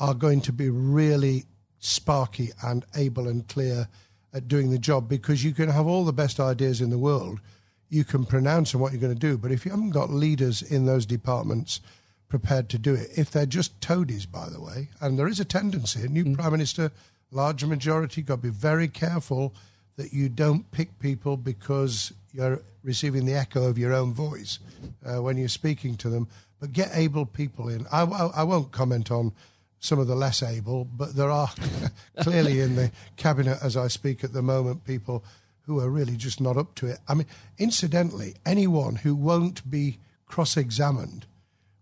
are 0.00 0.14
going 0.14 0.40
to 0.42 0.52
be 0.52 0.70
really 0.70 1.44
sparky 1.80 2.50
and 2.62 2.84
able 2.94 3.28
and 3.28 3.46
clear 3.48 3.88
at 4.32 4.48
doing 4.48 4.70
the 4.70 4.78
job 4.78 5.08
because 5.08 5.44
you 5.44 5.52
can 5.52 5.68
have 5.68 5.86
all 5.86 6.04
the 6.04 6.12
best 6.12 6.38
ideas 6.40 6.80
in 6.80 6.90
the 6.90 6.98
world. 6.98 7.40
You 7.88 8.04
can 8.04 8.24
pronounce 8.24 8.74
on 8.74 8.80
what 8.80 8.92
you're 8.92 9.00
going 9.00 9.14
to 9.14 9.18
do, 9.18 9.38
but 9.38 9.50
if 9.52 9.64
you 9.64 9.70
haven't 9.70 9.90
got 9.90 10.10
leaders 10.10 10.60
in 10.62 10.84
those 10.84 11.06
departments 11.06 11.80
prepared 12.28 12.68
to 12.68 12.78
do 12.78 12.94
it, 12.94 13.10
if 13.16 13.30
they're 13.30 13.46
just 13.46 13.80
toadies, 13.80 14.26
by 14.26 14.48
the 14.48 14.60
way, 14.60 14.88
and 15.00 15.18
there 15.18 15.28
is 15.28 15.40
a 15.40 15.44
tendency, 15.44 16.04
a 16.04 16.08
new 16.08 16.36
prime 16.36 16.52
minister, 16.52 16.92
large 17.30 17.64
majority, 17.64 18.20
got 18.20 18.36
to 18.36 18.42
be 18.42 18.48
very 18.50 18.88
careful 18.88 19.54
that 19.96 20.12
you 20.12 20.28
don't 20.28 20.70
pick 20.70 20.98
people 21.00 21.36
because 21.36 22.12
you're 22.32 22.60
receiving 22.84 23.24
the 23.24 23.34
echo 23.34 23.64
of 23.64 23.78
your 23.78 23.92
own 23.92 24.12
voice 24.12 24.58
uh, 25.04 25.20
when 25.20 25.36
you're 25.36 25.48
speaking 25.48 25.96
to 25.96 26.08
them. 26.08 26.28
But 26.60 26.72
get 26.72 26.90
able 26.92 27.26
people 27.26 27.68
in. 27.68 27.86
I, 27.90 28.02
I, 28.02 28.26
I 28.26 28.42
won't 28.44 28.70
comment 28.70 29.10
on 29.10 29.32
some 29.80 29.98
of 29.98 30.06
the 30.06 30.14
less 30.14 30.42
able, 30.42 30.84
but 30.84 31.14
there 31.14 31.30
are 31.30 31.50
clearly 32.20 32.60
in 32.60 32.76
the 32.76 32.90
cabinet 33.16 33.58
as 33.62 33.76
I 33.76 33.88
speak 33.88 34.24
at 34.24 34.32
the 34.32 34.42
moment 34.42 34.84
people 34.84 35.24
who 35.62 35.80
are 35.80 35.90
really 35.90 36.16
just 36.16 36.40
not 36.40 36.56
up 36.56 36.74
to 36.76 36.86
it. 36.86 36.98
I 37.06 37.14
mean, 37.14 37.26
incidentally, 37.58 38.34
anyone 38.46 38.96
who 38.96 39.14
won't 39.14 39.70
be 39.70 39.98
cross 40.26 40.56
examined 40.56 41.26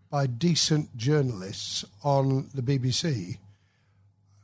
by 0.09 0.27
decent 0.27 0.95
journalists 0.95 1.85
on 2.03 2.49
the 2.53 2.61
BBC, 2.61 3.37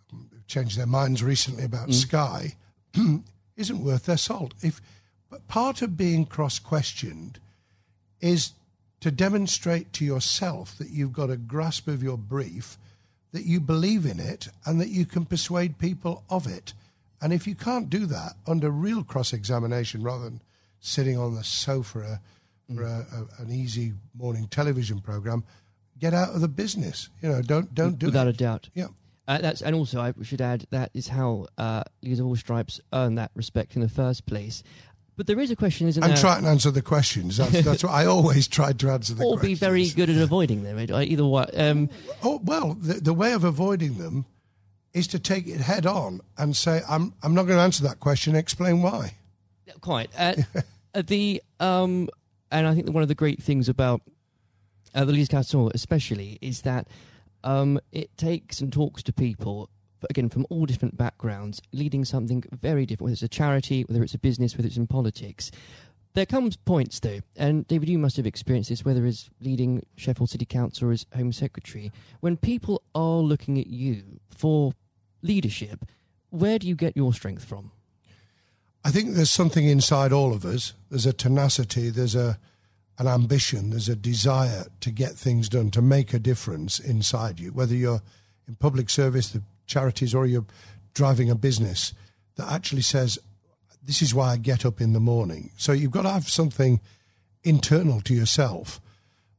who've 0.09 0.47
changed 0.47 0.77
their 0.77 0.85
minds 0.85 1.23
recently 1.23 1.63
about 1.63 1.89
mm. 1.89 1.93
Sky, 1.93 2.55
isn't 3.57 3.83
worth 3.83 4.05
their 4.05 4.17
salt. 4.17 4.53
If 4.61 4.81
but 5.29 5.47
part 5.47 5.81
of 5.81 5.97
being 5.97 6.25
cross 6.25 6.59
questioned 6.59 7.39
is 8.21 8.51
to 8.99 9.09
demonstrate 9.09 9.91
to 9.93 10.05
yourself 10.05 10.77
that 10.77 10.91
you've 10.91 11.11
got 11.11 11.31
a 11.31 11.37
grasp 11.37 11.87
of 11.87 12.03
your 12.03 12.17
brief, 12.17 12.77
that 13.33 13.45
you 13.45 13.59
believe 13.59 14.05
in 14.05 14.19
it, 14.19 14.47
and 14.65 14.79
that 14.79 14.89
you 14.89 15.05
can 15.05 15.25
persuade 15.25 15.77
people 15.77 16.23
of 16.29 16.47
it. 16.47 16.73
And 17.21 17.33
if 17.33 17.47
you 17.47 17.55
can't 17.55 17.89
do 17.89 18.05
that 18.05 18.33
under 18.47 18.69
real 18.69 19.03
cross 19.03 19.33
examination 19.33 20.03
rather 20.03 20.25
than 20.25 20.41
sitting 20.79 21.17
on 21.17 21.35
the 21.35 21.43
sofa 21.43 22.21
for 22.73 22.83
a, 22.83 23.05
a, 23.39 23.41
an 23.41 23.51
easy 23.51 23.93
morning 24.13 24.47
television 24.47 24.99
program, 24.99 25.43
get 25.99 26.13
out 26.13 26.35
of 26.35 26.41
the 26.41 26.47
business. 26.47 27.09
You 27.21 27.29
know, 27.29 27.41
don't 27.41 27.73
don't 27.73 27.97
do 27.97 28.05
it. 28.05 28.09
without 28.09 28.27
it. 28.27 28.35
a 28.35 28.37
doubt. 28.37 28.69
Yeah. 28.73 28.87
Uh, 29.27 29.37
that's 29.37 29.61
and 29.61 29.75
also 29.75 30.01
I 30.01 30.13
should 30.21 30.41
add 30.41 30.65
that 30.71 30.91
is 30.93 31.07
how 31.07 31.47
uh, 31.57 31.83
Leaders 32.01 32.19
of 32.19 32.25
All 32.25 32.35
Stripes 32.35 32.81
earn 32.91 33.15
that 33.15 33.31
respect 33.35 33.75
in 33.75 33.81
the 33.81 33.89
first 33.89 34.25
place. 34.25 34.63
But 35.15 35.27
there 35.27 35.39
is 35.39 35.51
a 35.51 35.55
question, 35.55 35.87
isn't 35.87 36.01
there? 36.01 36.09
And 36.09 36.17
there? 36.17 36.21
try 36.23 36.37
and 36.37 36.47
answer 36.47 36.71
the 36.71 36.81
questions. 36.81 37.37
That's, 37.37 37.63
that's 37.63 37.83
what 37.83 37.91
I 37.91 38.05
always 38.05 38.47
tried 38.47 38.79
to 38.79 38.89
answer 38.89 39.13
the 39.13 39.23
or 39.23 39.37
questions. 39.37 39.59
be 39.59 39.65
very 39.65 39.89
good 39.89 40.09
at 40.09 40.17
avoiding 40.17 40.63
them. 40.63 40.79
Either 40.79 41.25
way, 41.25 41.45
um, 41.55 41.89
Oh 42.23 42.41
well, 42.43 42.73
the, 42.73 42.95
the 42.95 43.13
way 43.13 43.33
of 43.33 43.43
avoiding 43.43 43.97
them 43.97 44.25
is 44.93 45.07
to 45.07 45.19
take 45.19 45.47
it 45.47 45.59
head 45.59 45.85
on 45.85 46.21
and 46.37 46.55
say, 46.55 46.81
"I'm 46.89 47.13
I'm 47.21 47.33
not 47.33 47.43
going 47.43 47.57
to 47.57 47.63
answer 47.63 47.83
that 47.83 47.99
question. 47.99 48.35
Explain 48.35 48.81
why." 48.81 49.15
quite. 49.83 50.09
Uh, 50.17 50.33
the 50.93 51.43
um, 51.59 52.09
and 52.51 52.67
I 52.67 52.73
think 52.73 52.89
one 52.89 53.03
of 53.03 53.09
the 53.09 53.15
great 53.15 53.43
things 53.43 53.69
about 53.69 54.01
uh, 54.95 55.05
the 55.05 55.11
Leaders 55.11 55.27
Council, 55.27 55.71
especially, 55.75 56.39
is 56.41 56.61
that 56.61 56.87
um, 57.43 57.79
it 57.91 58.15
takes 58.17 58.61
and 58.61 58.73
talks 58.73 59.03
to 59.03 59.13
people 59.13 59.69
again 60.09 60.29
from 60.29 60.45
all 60.49 60.65
different 60.65 60.97
backgrounds, 60.97 61.61
leading 61.71 62.05
something 62.05 62.43
very 62.51 62.85
different. 62.85 63.05
Whether 63.05 63.13
it's 63.13 63.23
a 63.23 63.27
charity, 63.27 63.83
whether 63.83 64.03
it's 64.03 64.13
a 64.13 64.19
business, 64.19 64.57
whether 64.57 64.67
it's 64.67 64.77
in 64.77 64.87
politics. 64.87 65.51
There 66.13 66.25
comes 66.27 66.55
points 66.55 66.99
though, 66.99 67.21
and 67.35 67.67
David, 67.67 67.89
you 67.89 67.97
must 67.97 68.17
have 68.17 68.27
experienced 68.27 68.69
this, 68.69 68.85
whether 68.85 69.03
as 69.05 69.29
leading 69.41 69.83
Sheffield 69.95 70.29
City 70.29 70.45
Council 70.45 70.89
or 70.89 70.91
as 70.91 71.07
Home 71.15 71.31
Secretary, 71.31 71.91
when 72.19 72.37
people 72.37 72.83
are 72.93 73.17
looking 73.17 73.57
at 73.57 73.67
you 73.67 74.03
for 74.29 74.73
leadership. 75.23 75.85
Where 76.29 76.59
do 76.59 76.67
you 76.67 76.75
get 76.75 76.95
your 76.95 77.13
strength 77.13 77.43
from? 77.45 77.71
I 78.83 78.91
think 78.91 79.15
there's 79.15 79.31
something 79.31 79.65
inside 79.65 80.11
all 80.11 80.33
of 80.33 80.45
us. 80.45 80.73
There's 80.89 81.05
a 81.05 81.13
tenacity. 81.13 81.89
There's 81.89 82.15
a 82.15 82.37
an 82.99 83.07
ambition. 83.07 83.71
There's 83.71 83.89
a 83.89 83.95
desire 83.95 84.65
to 84.81 84.91
get 84.91 85.13
things 85.13 85.49
done, 85.49 85.71
to 85.71 85.81
make 85.81 86.13
a 86.13 86.19
difference 86.19 86.79
inside 86.79 87.39
you. 87.39 87.51
Whether 87.51 87.75
you're 87.75 88.01
in 88.47 88.55
public 88.55 88.89
service, 88.89 89.29
the 89.29 89.41
charities, 89.65 90.13
or 90.13 90.25
you're 90.25 90.45
driving 90.93 91.29
a 91.29 91.35
business 91.35 91.93
that 92.35 92.51
actually 92.51 92.81
says, 92.81 93.17
"This 93.81 94.01
is 94.01 94.13
why 94.13 94.31
I 94.31 94.37
get 94.37 94.65
up 94.65 94.81
in 94.81 94.93
the 94.93 94.99
morning." 94.99 95.51
So 95.57 95.71
you've 95.71 95.91
got 95.91 96.03
to 96.03 96.11
have 96.11 96.29
something 96.29 96.79
internal 97.43 98.01
to 98.01 98.13
yourself. 98.13 98.79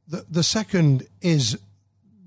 The 0.07 0.25
the 0.29 0.43
second 0.43 1.07
is 1.21 1.57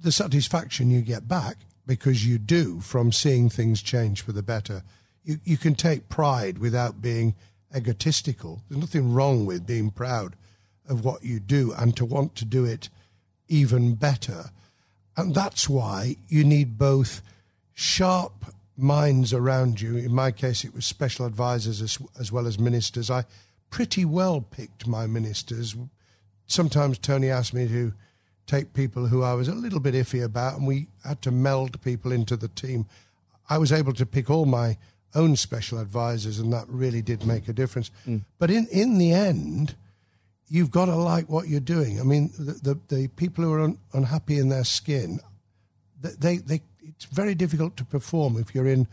the 0.01 0.13
satisfaction 0.13 0.91
you 0.91 1.01
get 1.01 1.29
back 1.29 1.57
because 1.87 2.27
you 2.27 2.39
do 2.39 2.81
from 2.81 3.11
seeing 3.11 3.49
things 3.49 3.83
change 3.83 4.21
for 4.23 4.33
the 4.33 4.43
better. 4.43 4.83
You, 5.25 5.41
you 5.45 5.57
can 5.57 5.75
take 5.75 6.09
pride 6.09 6.59
without 6.59 7.03
being 7.03 7.35
egotistical. 7.75 8.63
There's 8.69 8.81
nothing 8.81 9.13
wrong 9.13 9.47
with 9.47 9.67
being 9.67 9.91
proud 9.91 10.37
of 10.89 11.05
what 11.05 11.25
you 11.25 11.41
do 11.41 11.73
and 11.73 11.97
to 11.97 12.05
want 12.05 12.35
to 12.37 12.45
do 12.45 12.65
it 12.65 12.89
even 13.49 13.95
better. 13.95 14.51
And 15.17 15.35
that's 15.35 15.69
why 15.69 16.17
you 16.29 16.45
need 16.45 16.79
both 16.79 17.23
sharp 17.79 18.45
minds 18.77 19.33
around 19.33 19.81
you. 19.81 19.97
In 19.97 20.13
my 20.13 20.33
case, 20.33 20.65
it 20.65 20.75
was 20.75 20.85
special 20.85 21.25
advisors 21.25 21.81
as, 21.81 21.97
as 22.19 22.33
well 22.33 22.49
as 22.49 22.59
ministers. 22.59 23.09
I 23.09 23.25
pretty 23.71 24.05
well 24.05 24.41
picked 24.41 24.89
my 24.89 25.07
ministers. 25.07 25.77
Sometimes 26.49 26.99
Tony 26.99 27.31
asked 27.31 27.55
me 27.55 27.69
to 27.69 27.93
take 28.49 28.75
people 28.75 29.07
who 29.07 29.23
I 29.23 29.35
was 29.35 29.47
a 29.47 29.55
little 29.55 29.79
bit 29.79 29.95
iffy 29.95 30.25
about, 30.25 30.59
and 30.59 30.67
we 30.67 30.89
had 31.05 31.23
to 31.23 31.31
meld 31.31 31.81
people 31.81 32.11
into 32.11 32.37
the 32.37 32.49
team. 32.49 32.85
I 33.49 33.59
was 33.59 33.71
able 33.71 33.93
to 33.93 34.05
pick 34.05 34.29
all 34.29 34.45
my 34.45 34.77
own 35.15 35.37
special 35.37 35.79
advisors, 35.79 36.41
and 36.41 36.53
that 36.53 36.69
really 36.69 37.01
did 37.01 37.25
make 37.25 37.47
a 37.47 37.53
difference. 37.53 37.93
Mm. 38.09 38.23
But 38.41 38.51
in, 38.51 38.67
in 38.73 38.99
the 38.99 39.13
end, 39.13 39.77
you've 40.49 40.73
got 40.73 40.87
to 40.87 40.97
like 40.97 41.29
what 41.29 41.47
you're 41.47 41.61
doing. 41.61 42.01
I 42.01 42.03
mean, 42.03 42.33
the, 42.37 42.75
the, 42.75 42.97
the 42.97 43.09
people 43.09 43.45
who 43.45 43.53
are 43.53 43.61
un, 43.61 43.79
unhappy 43.93 44.39
in 44.39 44.49
their 44.49 44.65
skin, 44.65 45.21
they, 46.01 46.39
they, 46.39 46.63
it's 46.89 47.05
very 47.07 47.35
difficult 47.35 47.77
to 47.77 47.85
perform 47.85 48.37
if 48.39 48.55
you're 48.55 48.67
in 48.67 48.87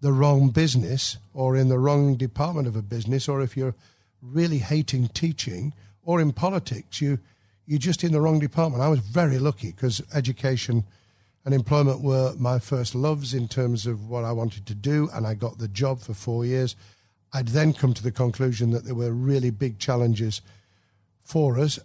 the 0.00 0.12
wrong 0.12 0.50
business 0.50 1.18
or 1.34 1.56
in 1.56 1.68
the 1.68 1.78
wrong 1.78 2.16
department 2.16 2.66
of 2.66 2.76
a 2.76 2.82
business 2.82 3.28
or 3.28 3.42
if 3.42 3.56
you're 3.56 3.74
really 4.22 4.58
hating 4.58 5.08
teaching 5.08 5.72
or 6.04 6.20
in 6.20 6.32
politics. 6.32 7.00
You, 7.00 7.18
you're 7.66 7.78
just 7.78 8.04
in 8.04 8.12
the 8.12 8.20
wrong 8.20 8.38
department. 8.38 8.82
I 8.82 8.88
was 8.88 9.00
very 9.00 9.38
lucky 9.38 9.72
because 9.72 10.02
education 10.14 10.84
and 11.44 11.54
employment 11.54 12.02
were 12.02 12.34
my 12.38 12.58
first 12.58 12.94
loves 12.94 13.34
in 13.34 13.48
terms 13.48 13.86
of 13.86 14.08
what 14.08 14.24
I 14.24 14.32
wanted 14.32 14.66
to 14.66 14.74
do, 14.74 15.08
and 15.12 15.26
I 15.26 15.34
got 15.34 15.58
the 15.58 15.68
job 15.68 16.00
for 16.00 16.14
four 16.14 16.44
years. 16.44 16.76
I'd 17.32 17.48
then 17.48 17.72
come 17.72 17.94
to 17.94 18.02
the 18.02 18.12
conclusion 18.12 18.70
that 18.72 18.84
there 18.84 18.94
were 18.94 19.12
really 19.12 19.50
big 19.50 19.78
challenges 19.78 20.42
for 21.22 21.58
us. 21.58 21.78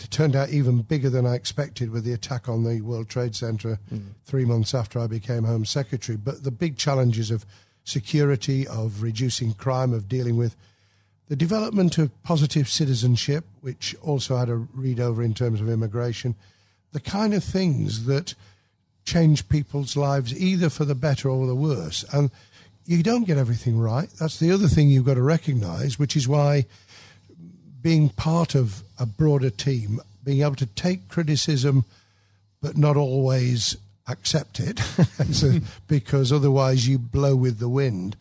It 0.00 0.06
turned 0.10 0.36
out 0.36 0.50
even 0.50 0.82
bigger 0.82 1.10
than 1.10 1.26
I 1.26 1.34
expected 1.34 1.90
with 1.90 2.04
the 2.04 2.12
attack 2.12 2.48
on 2.48 2.64
the 2.64 2.80
World 2.80 3.08
Trade 3.08 3.34
Center 3.34 3.78
mm. 3.92 4.02
three 4.24 4.44
months 4.44 4.74
after 4.74 4.98
I 4.98 5.06
became 5.06 5.44
Home 5.44 5.64
Secretary. 5.64 6.16
But 6.16 6.44
the 6.44 6.50
big 6.50 6.76
challenges 6.76 7.30
of 7.30 7.46
security, 7.84 8.66
of 8.66 9.02
reducing 9.02 9.54
crime, 9.54 9.92
of 9.92 10.08
dealing 10.08 10.36
with 10.36 10.56
the 11.28 11.36
development 11.36 11.98
of 11.98 12.22
positive 12.22 12.68
citizenship, 12.68 13.44
which 13.60 13.94
also 14.02 14.36
had 14.36 14.48
a 14.48 14.56
read 14.56 15.00
over 15.00 15.22
in 15.22 15.34
terms 15.34 15.60
of 15.60 15.68
immigration, 15.68 16.34
the 16.92 17.00
kind 17.00 17.32
of 17.32 17.42
things 17.42 18.04
that 18.04 18.34
change 19.04 19.48
people's 19.48 19.96
lives 19.96 20.38
either 20.38 20.68
for 20.68 20.84
the 20.84 20.94
better 20.94 21.28
or 21.28 21.46
the 21.46 21.54
worse. 21.54 22.04
And 22.12 22.30
you 22.84 23.02
don't 23.02 23.24
get 23.24 23.38
everything 23.38 23.78
right. 23.78 24.08
That's 24.20 24.38
the 24.38 24.50
other 24.50 24.68
thing 24.68 24.88
you've 24.88 25.06
got 25.06 25.14
to 25.14 25.22
recognize, 25.22 25.98
which 25.98 26.16
is 26.16 26.28
why 26.28 26.66
being 27.80 28.10
part 28.10 28.54
of 28.54 28.84
a 29.02 29.06
broader 29.06 29.50
team, 29.50 30.00
being 30.22 30.42
able 30.42 30.54
to 30.54 30.66
take 30.66 31.08
criticism 31.08 31.84
but 32.60 32.76
not 32.76 32.96
always 32.96 33.76
accept 34.06 34.60
it 34.60 34.80
because 35.88 36.32
otherwise 36.32 36.86
you 36.86 36.98
blow 36.98 37.34
with 37.34 37.58
the 37.58 37.68
wind. 37.68 38.16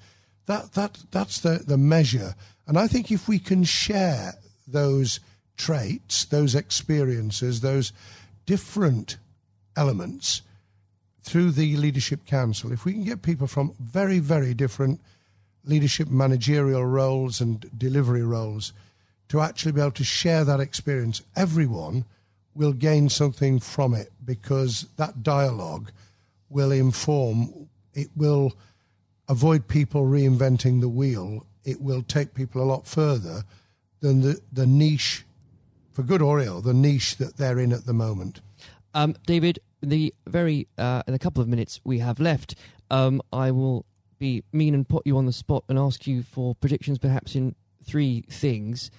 That 0.47 0.73
that 0.73 0.97
that's 1.11 1.41
the, 1.41 1.61
the 1.65 1.77
measure. 1.77 2.33
And 2.65 2.79
I 2.79 2.87
think 2.87 3.11
if 3.11 3.27
we 3.27 3.37
can 3.37 3.63
share 3.63 4.33
those 4.67 5.19
traits, 5.55 6.25
those 6.25 6.55
experiences, 6.55 7.61
those 7.61 7.93
different 8.47 9.17
elements 9.77 10.41
through 11.21 11.51
the 11.51 11.77
leadership 11.77 12.25
council, 12.25 12.71
if 12.71 12.85
we 12.85 12.93
can 12.93 13.03
get 13.03 13.21
people 13.21 13.45
from 13.45 13.75
very, 13.79 14.17
very 14.17 14.55
different 14.55 14.99
leadership 15.63 16.09
managerial 16.09 16.83
roles 16.83 17.39
and 17.39 17.69
delivery 17.77 18.23
roles 18.23 18.73
to 19.31 19.39
actually 19.39 19.71
be 19.71 19.79
able 19.79 19.89
to 19.89 20.03
share 20.03 20.43
that 20.43 20.59
experience, 20.59 21.21
everyone 21.37 22.03
will 22.53 22.73
gain 22.73 23.07
something 23.07 23.61
from 23.61 23.93
it 23.93 24.11
because 24.25 24.85
that 24.97 25.23
dialogue 25.23 25.89
will 26.49 26.69
inform, 26.69 27.69
it 27.93 28.09
will 28.17 28.51
avoid 29.29 29.69
people 29.69 30.03
reinventing 30.03 30.81
the 30.81 30.89
wheel, 30.89 31.45
it 31.63 31.79
will 31.79 32.01
take 32.01 32.33
people 32.33 32.61
a 32.61 32.65
lot 32.65 32.85
further 32.85 33.45
than 34.01 34.19
the, 34.19 34.37
the 34.51 34.67
niche, 34.67 35.23
for 35.93 36.03
good 36.03 36.21
or 36.21 36.41
ill, 36.41 36.59
the 36.59 36.73
niche 36.73 37.15
that 37.15 37.37
they're 37.37 37.59
in 37.59 37.71
at 37.71 37.85
the 37.85 37.93
moment. 37.93 38.41
Um, 38.93 39.15
David, 39.25 39.59
the 39.81 40.13
very 40.27 40.67
uh, 40.77 41.03
in 41.07 41.13
a 41.13 41.19
couple 41.19 41.41
of 41.41 41.47
minutes 41.47 41.79
we 41.85 41.99
have 41.99 42.19
left, 42.19 42.55
um, 42.89 43.21
I 43.31 43.51
will 43.51 43.85
be 44.19 44.43
mean 44.51 44.73
and 44.73 44.85
put 44.85 45.07
you 45.07 45.17
on 45.17 45.25
the 45.25 45.31
spot 45.31 45.63
and 45.69 45.79
ask 45.79 46.05
you 46.05 46.21
for 46.21 46.53
predictions, 46.53 46.99
perhaps 46.99 47.33
in 47.33 47.55
three 47.85 48.25
things 48.29 48.91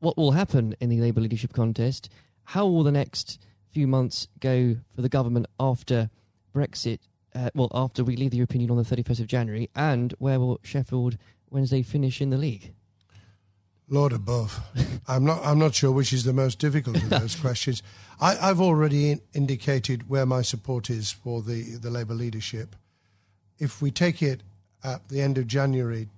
what 0.00 0.16
will 0.16 0.32
happen 0.32 0.74
in 0.80 0.88
the 0.88 1.00
Labour 1.00 1.20
leadership 1.20 1.52
contest, 1.52 2.08
how 2.44 2.66
will 2.66 2.82
the 2.82 2.92
next 2.92 3.40
few 3.70 3.86
months 3.86 4.28
go 4.40 4.76
for 4.94 5.02
the 5.02 5.08
government 5.08 5.46
after 5.58 6.10
Brexit, 6.54 7.00
uh, 7.34 7.50
well, 7.54 7.70
after 7.74 8.02
we 8.02 8.16
leave 8.16 8.30
the 8.30 8.38
European 8.38 8.62
Union 8.62 8.78
on 8.78 8.84
the 8.84 8.96
31st 8.96 9.20
of 9.20 9.26
January, 9.26 9.70
and 9.74 10.14
where 10.18 10.40
will 10.40 10.58
Sheffield 10.62 11.18
Wednesday 11.50 11.82
finish 11.82 12.20
in 12.20 12.30
the 12.30 12.38
league? 12.38 12.72
Lord 13.90 14.12
above, 14.12 14.60
I'm 15.08 15.24
not. 15.24 15.40
I'm 15.44 15.58
not 15.58 15.74
sure 15.74 15.90
which 15.90 16.12
is 16.12 16.24
the 16.24 16.32
most 16.32 16.58
difficult 16.58 16.96
of 16.96 17.08
those 17.08 17.36
questions. 17.40 17.82
I, 18.20 18.34
have 18.34 18.60
already 18.60 19.12
in, 19.12 19.20
indicated 19.32 20.10
where 20.10 20.26
my 20.26 20.42
support 20.42 20.90
is 20.90 21.10
for 21.10 21.40
the 21.40 21.76
the 21.76 21.90
Labour 21.90 22.14
leadership. 22.14 22.76
If 23.58 23.80
we 23.80 23.90
take 23.90 24.22
it 24.22 24.42
at 24.84 25.08
the 25.08 25.22
end 25.22 25.38
of 25.38 25.46
January 25.46 26.08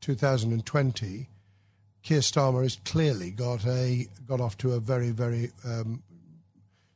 2020, 0.00 1.28
Keir 2.06 2.20
Starmer 2.20 2.62
has 2.62 2.78
clearly 2.84 3.32
got 3.32 3.66
a 3.66 4.06
got 4.28 4.40
off 4.40 4.56
to 4.58 4.74
a 4.74 4.78
very 4.78 5.10
very 5.10 5.50
um, 5.64 6.04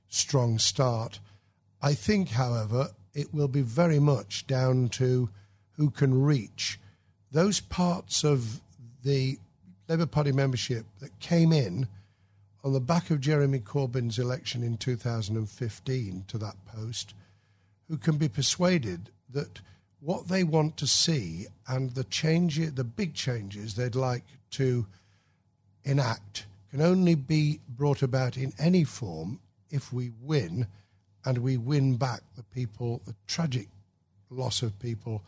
strong 0.08 0.56
start. 0.56 1.18
I 1.82 1.94
think, 1.94 2.28
however, 2.28 2.90
it 3.12 3.34
will 3.34 3.48
be 3.48 3.62
very 3.62 3.98
much 3.98 4.46
down 4.46 4.88
to 4.90 5.28
who 5.72 5.90
can 5.90 6.22
reach 6.22 6.78
those 7.32 7.58
parts 7.58 8.22
of 8.22 8.60
the 9.02 9.36
Labour 9.88 10.06
Party 10.06 10.30
membership 10.30 10.86
that 11.00 11.18
came 11.18 11.52
in 11.52 11.88
on 12.62 12.72
the 12.72 12.80
back 12.80 13.10
of 13.10 13.20
Jeremy 13.20 13.58
Corbyn's 13.58 14.20
election 14.20 14.62
in 14.62 14.76
2015 14.76 16.24
to 16.28 16.38
that 16.38 16.56
post, 16.66 17.14
who 17.88 17.96
can 17.96 18.16
be 18.16 18.28
persuaded 18.28 19.10
that 19.30 19.60
what 19.98 20.28
they 20.28 20.44
want 20.44 20.76
to 20.76 20.86
see 20.86 21.48
and 21.66 21.90
the 21.96 22.04
change, 22.04 22.60
the 22.76 22.84
big 22.84 23.14
changes 23.14 23.74
they'd 23.74 23.96
like 23.96 24.24
to 24.50 24.86
enact 25.84 26.46
can 26.70 26.80
only 26.80 27.14
be 27.14 27.60
brought 27.68 28.02
about 28.02 28.36
in 28.36 28.52
any 28.58 28.84
form 28.84 29.40
if 29.70 29.92
we 29.92 30.12
win 30.22 30.66
and 31.24 31.38
we 31.38 31.56
win 31.56 31.96
back 31.96 32.20
the 32.36 32.42
people, 32.42 33.00
the 33.06 33.14
tragic 33.26 33.68
loss 34.30 34.62
of 34.62 34.78
people 34.78 35.22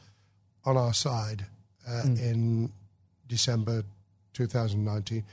on 0.65 0.77
our 0.77 0.95
side 0.95 1.45
uh, 1.87 2.03
mm. 2.05 2.21
in 2.21 2.73
December 3.29 3.83
2019. 4.35 5.25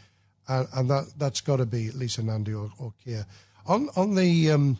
And, 0.47 0.67
and 0.73 0.89
that, 0.89 1.13
that's 1.17 1.41
got 1.41 1.57
to 1.57 1.65
be 1.65 1.91
Lisa 1.91 2.23
Nandy 2.23 2.53
or, 2.53 2.71
or 2.79 2.93
Keir. 3.03 3.25
On, 3.67 3.89
on 3.95 4.15
the, 4.15 4.51
um, 4.51 4.79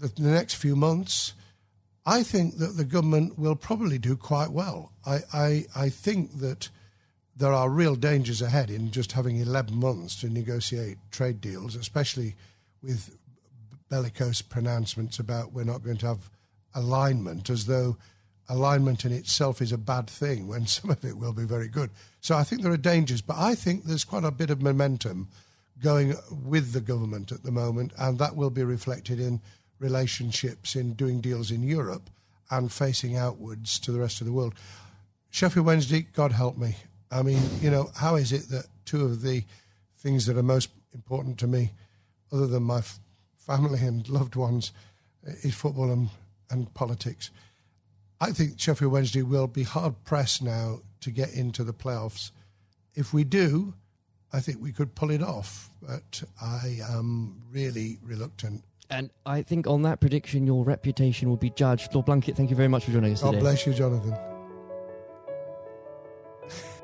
the, 0.00 0.08
the 0.08 0.30
next 0.30 0.54
few 0.54 0.74
months, 0.74 1.34
I 2.06 2.22
think 2.22 2.56
that 2.56 2.76
the 2.78 2.84
government 2.84 3.38
will 3.38 3.56
probably 3.56 3.98
do 3.98 4.16
quite 4.16 4.50
well. 4.50 4.92
I, 5.04 5.18
I, 5.32 5.66
I 5.76 5.88
think 5.90 6.38
that 6.38 6.70
there 7.38 7.52
are 7.52 7.70
real 7.70 7.94
dangers 7.94 8.42
ahead 8.42 8.68
in 8.68 8.90
just 8.90 9.12
having 9.12 9.36
11 9.36 9.74
months 9.74 10.20
to 10.20 10.28
negotiate 10.28 10.98
trade 11.12 11.40
deals, 11.40 11.76
especially 11.76 12.34
with 12.82 13.16
bellicose 13.88 14.42
pronouncements 14.42 15.18
about 15.18 15.52
we're 15.52 15.64
not 15.64 15.84
going 15.84 15.96
to 15.98 16.06
have 16.06 16.30
alignment, 16.74 17.48
as 17.48 17.66
though 17.66 17.96
alignment 18.48 19.04
in 19.04 19.12
itself 19.12 19.62
is 19.62 19.72
a 19.72 19.78
bad 19.78 20.08
thing 20.08 20.48
when 20.48 20.66
some 20.66 20.90
of 20.90 21.04
it 21.04 21.16
will 21.16 21.32
be 21.32 21.44
very 21.44 21.68
good. 21.68 21.90
So 22.20 22.36
I 22.36 22.42
think 22.42 22.62
there 22.62 22.72
are 22.72 22.76
dangers, 22.76 23.22
but 23.22 23.36
I 23.36 23.54
think 23.54 23.84
there's 23.84 24.04
quite 24.04 24.24
a 24.24 24.32
bit 24.32 24.50
of 24.50 24.60
momentum 24.60 25.28
going 25.80 26.14
with 26.44 26.72
the 26.72 26.80
government 26.80 27.30
at 27.30 27.44
the 27.44 27.52
moment, 27.52 27.92
and 27.98 28.18
that 28.18 28.34
will 28.34 28.50
be 28.50 28.64
reflected 28.64 29.20
in 29.20 29.40
relationships, 29.78 30.74
in 30.74 30.94
doing 30.94 31.20
deals 31.20 31.52
in 31.52 31.62
Europe 31.62 32.10
and 32.50 32.72
facing 32.72 33.16
outwards 33.16 33.78
to 33.78 33.92
the 33.92 34.00
rest 34.00 34.20
of 34.20 34.26
the 34.26 34.32
world. 34.32 34.54
Sheffield 35.30 35.66
Wednesday, 35.66 36.00
God 36.00 36.32
help 36.32 36.56
me. 36.56 36.74
I 37.10 37.22
mean, 37.22 37.40
you 37.60 37.70
know, 37.70 37.90
how 37.96 38.16
is 38.16 38.32
it 38.32 38.48
that 38.50 38.66
two 38.84 39.04
of 39.04 39.22
the 39.22 39.44
things 39.98 40.26
that 40.26 40.36
are 40.36 40.42
most 40.42 40.70
important 40.94 41.38
to 41.38 41.46
me, 41.46 41.72
other 42.32 42.46
than 42.46 42.62
my 42.62 42.78
f- 42.78 43.00
family 43.36 43.80
and 43.80 44.08
loved 44.08 44.36
ones, 44.36 44.72
uh, 45.26 45.32
is 45.42 45.54
football 45.54 45.90
and, 45.90 46.08
and 46.50 46.72
politics? 46.74 47.30
I 48.20 48.32
think 48.32 48.58
Sheffield 48.58 48.92
Wednesday 48.92 49.22
will 49.22 49.46
be 49.46 49.62
hard 49.62 49.94
pressed 50.04 50.42
now 50.42 50.80
to 51.00 51.10
get 51.10 51.32
into 51.32 51.64
the 51.64 51.72
playoffs. 51.72 52.30
If 52.94 53.14
we 53.14 53.24
do, 53.24 53.74
I 54.32 54.40
think 54.40 54.60
we 54.60 54.72
could 54.72 54.94
pull 54.94 55.10
it 55.10 55.22
off, 55.22 55.70
but 55.80 56.22
I 56.42 56.80
am 56.90 57.40
really 57.50 57.98
reluctant. 58.02 58.64
And 58.90 59.10
I 59.24 59.42
think 59.42 59.66
on 59.66 59.82
that 59.82 60.00
prediction, 60.00 60.46
your 60.46 60.64
reputation 60.64 61.28
will 61.28 61.36
be 61.36 61.50
judged. 61.50 61.94
Lord 61.94 62.06
Blunkett, 62.06 62.36
thank 62.36 62.50
you 62.50 62.56
very 62.56 62.68
much 62.68 62.84
for 62.84 62.90
joining 62.90 63.12
us 63.12 63.22
God 63.22 63.32
today. 63.32 63.40
bless 63.40 63.66
you, 63.66 63.74
Jonathan. 63.74 64.16